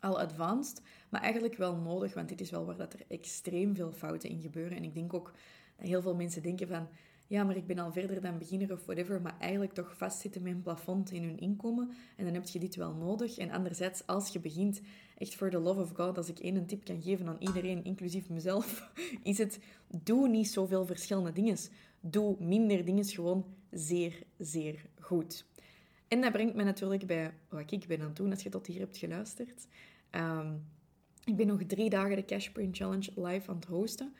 al 0.00 0.20
advanced, 0.20 0.82
maar 1.08 1.20
eigenlijk 1.20 1.56
wel 1.56 1.76
nodig, 1.76 2.14
want 2.14 2.28
dit 2.28 2.40
is 2.40 2.50
wel 2.50 2.66
waar 2.66 2.76
dat 2.76 2.92
er 2.92 3.04
extreem 3.08 3.74
veel 3.74 3.92
fouten 3.92 4.30
in 4.30 4.40
gebeuren. 4.40 4.76
En 4.76 4.84
ik 4.84 4.94
denk 4.94 5.14
ook 5.14 5.32
dat 5.76 5.88
heel 5.88 6.02
veel 6.02 6.14
mensen 6.14 6.42
denken 6.42 6.68
van 6.68 6.88
ja, 7.28 7.44
maar 7.44 7.56
ik 7.56 7.66
ben 7.66 7.78
al 7.78 7.92
verder 7.92 8.20
dan 8.20 8.38
beginner 8.38 8.72
of 8.72 8.84
whatever, 8.84 9.20
maar 9.20 9.36
eigenlijk 9.38 9.72
toch 9.72 9.96
vastzitten 9.96 10.42
met 10.42 10.52
een 10.52 10.62
plafond 10.62 11.10
in 11.10 11.22
hun 11.22 11.38
inkomen. 11.38 11.90
En 12.16 12.24
dan 12.24 12.34
heb 12.34 12.46
je 12.46 12.58
dit 12.58 12.76
wel 12.76 12.94
nodig. 12.94 13.38
En 13.38 13.50
anderzijds, 13.50 14.06
als 14.06 14.32
je 14.32 14.40
begint, 14.40 14.80
echt 15.18 15.34
voor 15.34 15.50
the 15.50 15.58
love 15.58 15.80
of 15.80 15.92
God, 15.94 16.16
als 16.16 16.28
ik 16.28 16.38
één 16.38 16.66
tip 16.66 16.84
kan 16.84 17.02
geven 17.02 17.28
aan 17.28 17.36
iedereen, 17.38 17.84
inclusief 17.84 18.28
mezelf, 18.28 18.92
is 19.22 19.38
het, 19.38 19.58
doe 20.02 20.28
niet 20.28 20.48
zoveel 20.48 20.86
verschillende 20.86 21.32
dingen. 21.32 21.56
Doe 22.00 22.36
minder 22.38 22.84
dingen 22.84 23.04
gewoon 23.04 23.44
zeer, 23.70 24.22
zeer 24.38 24.84
goed. 25.00 25.44
En 26.08 26.20
dat 26.20 26.32
brengt 26.32 26.54
me 26.54 26.62
natuurlijk 26.62 27.06
bij 27.06 27.32
wat 27.48 27.72
ik 27.72 27.86
ben 27.86 28.00
aan 28.00 28.06
het 28.06 28.16
doen, 28.16 28.30
als 28.30 28.42
je 28.42 28.48
tot 28.48 28.66
hier 28.66 28.78
hebt 28.78 28.96
geluisterd. 28.96 29.66
Ehm, 30.10 30.54
ik 31.24 31.36
ben 31.36 31.46
nog 31.46 31.62
drie 31.66 31.90
dagen 31.90 32.16
de 32.16 32.24
Cash 32.24 32.48
Print 32.48 32.76
Challenge 32.76 33.10
live 33.14 33.50
aan 33.50 33.56
het 33.56 33.64
hosten. 33.64 34.14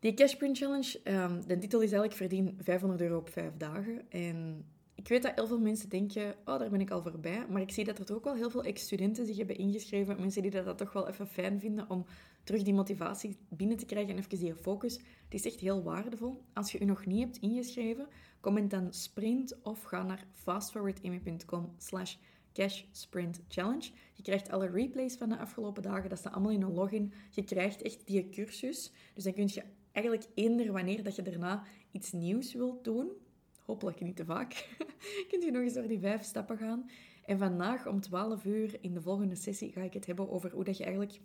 Die 0.00 0.14
Cash 0.14 0.34
Print 0.34 0.58
Challenge, 0.58 1.00
um, 1.04 1.46
de 1.46 1.58
titel 1.58 1.80
is 1.80 1.92
eigenlijk 1.92 2.14
verdien 2.14 2.58
500 2.62 3.00
euro 3.00 3.16
op 3.16 3.28
5 3.28 3.52
dagen. 3.56 4.10
En 4.10 4.64
ik 4.94 5.08
weet 5.08 5.22
dat 5.22 5.34
heel 5.34 5.46
veel 5.46 5.58
mensen 5.58 5.88
denken, 5.88 6.34
oh, 6.44 6.58
daar 6.58 6.70
ben 6.70 6.80
ik 6.80 6.90
al 6.90 7.02
voorbij. 7.02 7.46
Maar 7.48 7.60
ik 7.60 7.70
zie 7.70 7.84
dat 7.84 7.98
er 8.08 8.14
ook 8.14 8.24
wel 8.24 8.34
heel 8.34 8.50
veel 8.50 8.64
ex-studenten 8.64 9.26
zich 9.26 9.36
hebben 9.36 9.56
ingeschreven. 9.56 10.20
Mensen 10.20 10.42
die 10.42 10.50
dat, 10.50 10.64
dat 10.64 10.78
toch 10.78 10.92
wel 10.92 11.08
even 11.08 11.26
fijn 11.26 11.60
vinden 11.60 11.90
om 11.90 12.04
terug 12.48 12.62
die 12.62 12.74
motivatie 12.74 13.36
binnen 13.48 13.76
te 13.76 13.86
krijgen 13.86 14.10
en 14.10 14.18
even 14.18 14.38
die 14.38 14.54
focus. 14.54 14.96
Het 14.96 15.34
is 15.34 15.44
echt 15.44 15.60
heel 15.60 15.82
waardevol. 15.82 16.44
Als 16.52 16.72
je 16.72 16.78
je 16.78 16.84
nog 16.84 17.06
niet 17.06 17.20
hebt 17.20 17.36
ingeschreven, 17.36 18.06
comment 18.40 18.70
dan 18.70 18.92
sprint 18.92 19.62
of 19.62 19.82
ga 19.82 20.02
naar 20.02 20.26
fastforwardamy.com 20.32 21.74
slash 21.76 22.16
Cash 22.52 22.84
Sprint 22.92 23.40
Challenge. 23.48 23.90
Je 24.12 24.22
krijgt 24.22 24.50
alle 24.50 24.66
replays 24.66 25.16
van 25.16 25.28
de 25.28 25.38
afgelopen 25.38 25.82
dagen. 25.82 26.08
Dat 26.08 26.18
staat 26.18 26.32
allemaal 26.32 26.52
in 26.52 26.62
een 26.62 26.72
login. 26.72 27.12
Je 27.30 27.44
krijgt 27.44 27.82
echt 27.82 28.06
die 28.06 28.28
cursus. 28.28 28.92
Dus 29.14 29.24
dan 29.24 29.32
kun 29.32 29.48
je 29.52 29.62
eigenlijk 29.92 30.26
eender 30.34 30.72
wanneer 30.72 31.02
dat 31.02 31.16
je 31.16 31.22
daarna 31.22 31.64
iets 31.90 32.12
nieuws 32.12 32.54
wilt 32.54 32.84
doen, 32.84 33.10
hopelijk 33.64 34.00
niet 34.00 34.16
te 34.16 34.24
vaak, 34.24 34.76
kunt 35.30 35.44
je 35.44 35.50
nog 35.50 35.62
eens 35.62 35.74
door 35.74 35.88
die 35.88 36.00
vijf 36.00 36.22
stappen 36.22 36.58
gaan. 36.58 36.90
En 37.24 37.38
vandaag 37.38 37.86
om 37.86 38.00
12 38.00 38.44
uur 38.44 38.76
in 38.80 38.94
de 38.94 39.02
volgende 39.02 39.34
sessie 39.34 39.72
ga 39.72 39.82
ik 39.82 39.92
het 39.92 40.06
hebben 40.06 40.30
over 40.30 40.50
hoe 40.50 40.64
dat 40.64 40.76
je 40.76 40.84
eigenlijk 40.84 41.20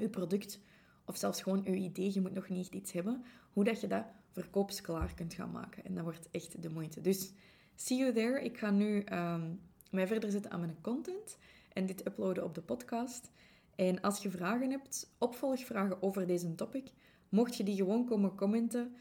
je 0.00 0.08
product, 0.08 0.60
of 1.04 1.16
zelfs 1.16 1.42
gewoon 1.42 1.62
je 1.64 1.76
idee, 1.76 2.10
je 2.14 2.20
moet 2.20 2.34
nog 2.34 2.48
niet 2.48 2.68
iets 2.68 2.92
hebben, 2.92 3.24
hoe 3.52 3.64
dat 3.64 3.80
je 3.80 3.86
dat 3.86 4.04
verkoopsklaar 4.30 5.14
kunt 5.14 5.34
gaan 5.34 5.50
maken. 5.50 5.84
En 5.84 5.94
dat 5.94 6.04
wordt 6.04 6.28
echt 6.30 6.62
de 6.62 6.70
moeite. 6.70 7.00
Dus 7.00 7.32
see 7.74 7.98
you 7.98 8.12
there. 8.12 8.44
Ik 8.44 8.58
ga 8.58 8.70
nu 8.70 9.04
um, 9.12 9.60
mij 9.90 10.06
verder 10.06 10.30
zetten 10.30 10.50
aan 10.50 10.60
mijn 10.60 10.76
content 10.80 11.38
en 11.72 11.86
dit 11.86 12.06
uploaden 12.06 12.44
op 12.44 12.54
de 12.54 12.62
podcast. 12.62 13.30
En 13.74 14.00
als 14.00 14.22
je 14.22 14.30
vragen 14.30 14.70
hebt, 14.70 15.14
opvolgvragen 15.18 16.02
over 16.02 16.26
deze 16.26 16.54
topic, 16.54 16.92
mocht 17.28 17.56
je 17.56 17.64
die 17.64 17.76
gewoon 17.76 18.04
komen 18.04 18.34
commenten. 18.34 18.94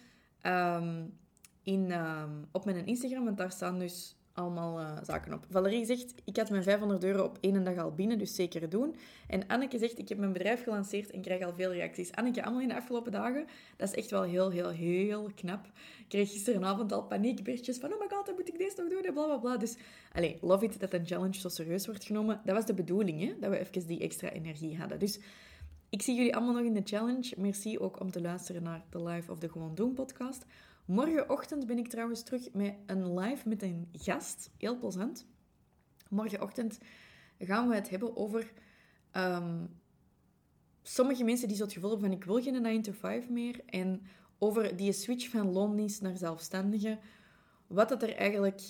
Um, 0.44 1.18
in, 1.64 1.92
ehm, 1.92 2.44
op 2.52 2.66
mijn 2.66 2.86
Instagram, 2.86 3.24
want 3.24 3.38
daar 3.38 3.52
staan 3.52 3.80
dus 3.80 4.16
allemaal 4.40 4.80
uh, 4.80 4.98
zaken 5.04 5.34
op. 5.34 5.46
Valerie 5.50 5.86
zegt, 5.86 6.14
ik 6.26 6.38
had 6.38 6.50
mijn 6.50 6.64
500 6.64 7.04
euro 7.04 7.24
op 7.24 7.38
één 7.42 7.64
dag 7.64 7.78
al 7.78 7.92
binnen, 7.92 8.18
dus 8.18 8.36
zeker 8.36 8.70
doen. 8.70 8.96
En 9.28 9.48
Anneke 9.48 9.78
zegt, 9.78 9.98
ik 10.00 10.10
heb 10.10 10.18
mijn 10.18 10.34
bedrijf 10.34 10.64
gelanceerd 10.64 11.12
en 11.12 11.22
krijg 11.22 11.44
al 11.44 11.54
veel 11.54 11.72
reacties. 11.72 12.12
Anneke, 12.12 12.44
allemaal 12.44 12.62
in 12.62 12.68
de 12.68 12.76
afgelopen 12.76 13.12
dagen, 13.12 13.46
dat 13.78 13.90
is 13.90 13.96
echt 13.96 14.12
wel 14.12 14.24
heel, 14.24 14.50
heel, 14.50 14.70
heel 14.70 15.30
knap. 15.36 15.66
Ik 16.00 16.06
kreeg 16.08 16.32
gisteravond 16.32 16.92
al 16.92 17.04
paniekberichtjes 17.04 17.78
van, 17.78 17.94
oh 17.94 18.00
my 18.00 18.08
god, 18.10 18.26
dan 18.26 18.36
moet 18.36 18.48
ik 18.48 18.58
deze 18.58 18.76
nog 18.78 18.90
doen 18.90 19.04
en 19.04 19.14
bla, 19.14 19.26
bla, 19.26 19.38
bla. 19.38 19.58
Dus, 19.58 19.76
allez, 20.14 20.42
love 20.42 20.66
it 20.66 20.80
dat 20.80 20.94
een 20.94 21.08
challenge 21.08 21.40
zo 21.40 21.50
serieus 21.50 21.86
wordt 21.86 22.04
genomen. 22.04 22.42
Dat 22.46 22.56
was 22.56 22.66
de 22.66 22.74
bedoeling, 22.74 23.22
hè? 23.22 23.34
dat 23.40 23.50
we 23.50 23.60
even 23.60 23.88
die 23.88 24.00
extra 24.00 24.30
energie 24.30 24.78
hadden. 24.78 25.00
Dus 25.00 25.20
ik 25.90 26.02
zie 26.02 26.16
jullie 26.16 26.36
allemaal 26.36 26.54
nog 26.54 26.64
in 26.64 26.74
de 26.74 26.82
challenge. 26.84 27.34
Merci 27.38 27.80
ook 27.80 28.00
om 28.00 28.12
te 28.12 28.22
luisteren 28.22 28.64
naar 28.64 28.84
de 28.90 29.04
Live 29.04 29.32
of 29.32 29.40
de 29.40 29.50
Gewoon 29.50 29.76
Doen 29.76 29.94
podcast. 29.94 30.46
Morgenochtend 30.90 31.66
ben 31.66 31.78
ik 31.78 31.88
trouwens 31.88 32.24
terug 32.24 32.54
met 32.54 32.76
een 32.86 33.20
live 33.20 33.50
met 33.50 33.64
een 33.64 33.90
gast. 33.92 34.50
Heel 34.58 34.78
plezant. 34.78 35.26
Morgenochtend 36.10 36.80
gaan 37.40 37.68
we 37.70 37.76
het 37.76 37.90
hebben 37.90 38.18
over 38.18 38.52
um, 39.14 39.80
sommige 40.82 41.24
mensen 41.24 41.48
die 41.48 41.58
zo 41.58 41.64
het 41.64 41.74
gevoel 41.74 41.90
hebben 41.90 42.10
van 42.10 42.18
ik 42.18 42.24
wil 42.24 42.42
geen 42.42 42.62
9 42.62 42.82
to 42.82 42.92
5 42.92 43.30
meer. 43.30 43.62
En 43.66 44.02
over 44.38 44.76
die 44.76 44.92
switch 44.92 45.30
van 45.30 45.52
loondienst 45.52 46.02
naar 46.02 46.18
zelfstandige. 46.18 47.00
Wat 47.68 47.90
dat 47.90 48.04
er 48.04 48.16
eigenlijk 48.16 48.62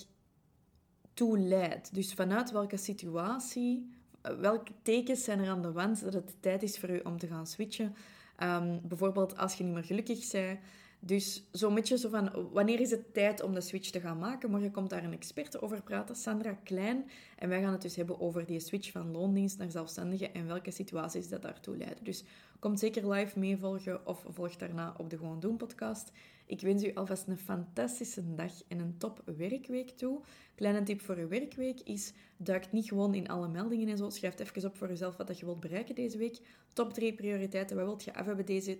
toe 1.14 1.38
leidt. 1.38 1.94
Dus 1.94 2.14
vanuit 2.14 2.50
welke 2.50 2.76
situatie, 2.76 3.90
welke 4.38 4.72
tekens 4.82 5.24
zijn 5.24 5.40
er 5.40 5.48
aan 5.48 5.62
de 5.62 5.72
wand 5.72 6.00
dat 6.00 6.12
het 6.12 6.42
tijd 6.42 6.62
is 6.62 6.78
voor 6.78 6.90
u 6.90 6.98
om 6.98 7.18
te 7.18 7.26
gaan 7.26 7.46
switchen. 7.46 7.94
Um, 8.42 8.80
bijvoorbeeld 8.88 9.36
als 9.36 9.54
je 9.54 9.64
niet 9.64 9.74
meer 9.74 9.84
gelukkig 9.84 10.30
bent, 10.30 10.58
dus 11.00 11.42
zo'n 11.52 11.74
beetje 11.74 11.98
zo 11.98 12.08
van, 12.08 12.48
wanneer 12.52 12.80
is 12.80 12.90
het 12.90 13.14
tijd 13.14 13.42
om 13.42 13.54
de 13.54 13.60
switch 13.60 13.90
te 13.90 14.00
gaan 14.00 14.18
maken? 14.18 14.50
Morgen 14.50 14.70
komt 14.70 14.90
daar 14.90 15.04
een 15.04 15.12
expert 15.12 15.62
over 15.62 15.82
praten, 15.82 16.16
Sandra 16.16 16.52
Klein. 16.64 17.10
En 17.38 17.48
wij 17.48 17.62
gaan 17.62 17.72
het 17.72 17.82
dus 17.82 17.96
hebben 17.96 18.20
over 18.20 18.46
die 18.46 18.60
switch 18.60 18.90
van 18.90 19.10
loondienst 19.10 19.58
naar 19.58 19.70
zelfstandige 19.70 20.30
en 20.30 20.46
welke 20.46 20.70
situaties 20.70 21.28
dat 21.28 21.42
daartoe 21.42 21.76
leiden. 21.76 22.04
Dus 22.04 22.24
kom 22.58 22.76
zeker 22.76 23.10
live 23.10 23.38
meevolgen 23.38 24.06
of 24.06 24.24
volg 24.28 24.56
daarna 24.56 24.94
op 24.96 25.10
de 25.10 25.16
Gewoon 25.16 25.40
Doen 25.40 25.56
podcast. 25.56 26.12
Ik 26.50 26.60
wens 26.60 26.84
u 26.84 26.94
alvast 26.94 27.26
een 27.26 27.38
fantastische 27.38 28.34
dag 28.34 28.52
en 28.68 28.78
een 28.78 28.94
top 28.98 29.22
werkweek 29.36 29.90
toe. 29.90 30.20
Kleine 30.54 30.82
tip 30.82 31.00
voor 31.00 31.16
uw 31.16 31.28
werkweek 31.28 31.80
is, 31.80 32.12
duik 32.36 32.72
niet 32.72 32.88
gewoon 32.88 33.14
in 33.14 33.28
alle 33.28 33.48
meldingen 33.48 33.88
en 33.88 33.96
zo. 33.96 34.10
Schrijf 34.10 34.38
even 34.38 34.64
op 34.64 34.76
voor 34.76 34.88
jezelf 34.88 35.16
wat 35.16 35.38
je 35.38 35.44
wilt 35.44 35.60
bereiken 35.60 35.94
deze 35.94 36.18
week. 36.18 36.38
Top 36.72 36.92
3 36.92 37.14
prioriteiten, 37.14 37.76
wat 37.76 37.84
wilt 37.84 38.04
je 38.04 38.14
af 38.14 38.26
hebben 38.26 38.46
deze, 38.46 38.78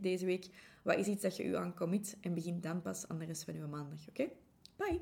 deze 0.00 0.26
week? 0.26 0.46
Wat 0.82 0.96
is 0.96 1.06
iets 1.06 1.22
dat 1.22 1.36
je 1.36 1.44
u 1.44 1.56
aan 1.56 1.74
commit? 1.74 2.16
En 2.20 2.34
begin 2.34 2.60
dan 2.60 2.82
pas 2.82 3.08
aan 3.08 3.18
de 3.18 3.24
rest 3.24 3.44
van 3.44 3.54
uw 3.54 3.68
maandag, 3.68 4.08
oké? 4.08 4.28
Bye! 4.76 5.00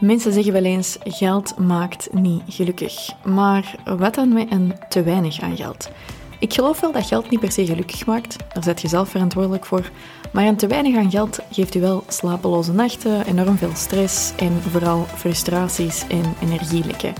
Mensen 0.00 0.32
zeggen 0.32 0.52
wel 0.52 0.64
eens, 0.64 0.98
geld 1.00 1.58
maakt 1.58 2.12
niet 2.12 2.42
gelukkig. 2.46 3.24
Maar 3.24 3.94
wat 3.98 4.14
dan 4.14 4.32
met 4.32 4.50
een 4.50 4.74
te 4.88 5.02
weinig 5.02 5.40
aan 5.40 5.56
geld? 5.56 5.90
Ik 6.38 6.54
geloof 6.54 6.80
wel 6.80 6.92
dat 6.92 7.06
geld 7.06 7.30
niet 7.30 7.40
per 7.40 7.52
se 7.52 7.66
gelukkig 7.66 8.06
maakt, 8.06 8.36
daar 8.52 8.62
zet 8.62 8.80
je 8.80 8.88
zelf 8.88 9.08
verantwoordelijk 9.08 9.64
voor. 9.64 9.90
Maar 10.32 10.44
een 10.44 10.56
te 10.56 10.66
weinig 10.66 10.96
aan 10.96 11.10
geld 11.10 11.38
geeft 11.50 11.74
u 11.74 11.80
wel 11.80 12.04
slapeloze 12.08 12.72
nachten, 12.72 13.26
enorm 13.26 13.56
veel 13.58 13.74
stress 13.74 14.32
en 14.36 14.62
vooral 14.70 15.06
frustraties 15.14 16.04
en 16.08 16.34
energielekken. 16.42 17.12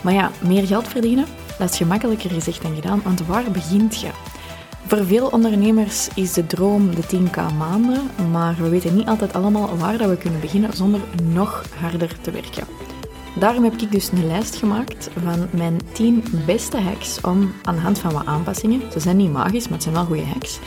Maar 0.00 0.12
ja, 0.12 0.30
meer 0.40 0.66
geld 0.66 0.88
verdienen, 0.88 1.26
dat 1.58 1.70
is 1.70 1.76
gemakkelijker 1.76 2.30
gezegd 2.30 2.62
dan 2.62 2.74
gedaan, 2.74 3.00
want 3.04 3.26
waar 3.26 3.50
begint 3.50 4.00
je? 4.00 4.10
Voor 4.86 5.04
veel 5.04 5.26
ondernemers 5.26 6.08
is 6.14 6.32
de 6.32 6.46
droom 6.46 6.94
de 6.94 7.02
10k 7.02 7.56
maanden, 7.58 8.10
maar 8.30 8.56
we 8.58 8.68
weten 8.68 8.94
niet 8.94 9.08
altijd 9.08 9.34
allemaal 9.34 9.76
waar 9.76 9.98
dat 9.98 10.08
we 10.08 10.16
kunnen 10.16 10.40
beginnen 10.40 10.72
zonder 10.72 11.00
nog 11.22 11.64
harder 11.80 12.20
te 12.20 12.30
werken. 12.30 12.66
Daarom 13.34 13.64
heb 13.64 13.74
ik 13.74 13.92
dus 13.92 14.10
een 14.12 14.26
lijst 14.26 14.56
gemaakt 14.56 15.10
van 15.22 15.48
mijn 15.50 15.80
10 15.92 16.24
beste 16.46 16.80
hacks 16.80 17.20
om 17.20 17.52
aan 17.62 17.74
de 17.74 17.80
hand 17.80 17.98
van 17.98 18.12
wat 18.12 18.26
aanpassingen, 18.26 18.82
ze 18.92 19.00
zijn 19.00 19.16
niet 19.16 19.32
magisch, 19.32 19.64
maar 19.64 19.72
het 19.72 19.82
zijn 19.82 19.94
wel 19.94 20.04
goede 20.04 20.24
hacks, 20.24 20.58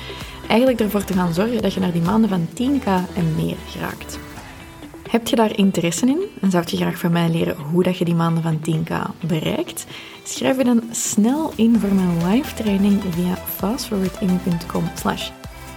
eigenlijk 0.48 0.80
ervoor 0.80 1.04
te 1.04 1.14
gaan 1.14 1.34
zorgen 1.34 1.62
dat 1.62 1.74
je 1.74 1.80
naar 1.80 1.92
die 1.92 2.02
maanden 2.02 2.30
van 2.30 2.48
10k 2.48 2.86
en 3.16 3.36
meer 3.36 3.58
geraakt. 3.68 4.20
Heb 5.10 5.28
je 5.28 5.36
daar 5.36 5.58
interesse 5.58 6.06
in 6.06 6.22
en 6.42 6.52
zou 6.52 6.64
je 6.68 6.78
graag 6.78 6.98
van 6.98 7.12
mij 7.12 7.30
leren 7.30 7.58
hoe 7.58 7.84
dat 7.84 7.98
je 7.98 8.06
die 8.06 8.16
maanden 8.16 8.44
van 8.44 8.60
10k 8.60 9.26
bereikt? 9.28 9.86
Schrijf 10.24 10.58
je 10.58 10.64
dan 10.64 10.84
snel 10.92 11.54
in 11.56 11.80
voor 11.80 11.94
mijn 11.94 12.28
live 12.28 12.54
training 12.54 13.02
via 13.10 13.36
fastforwarding.com 13.36 14.84
slash 14.96 15.30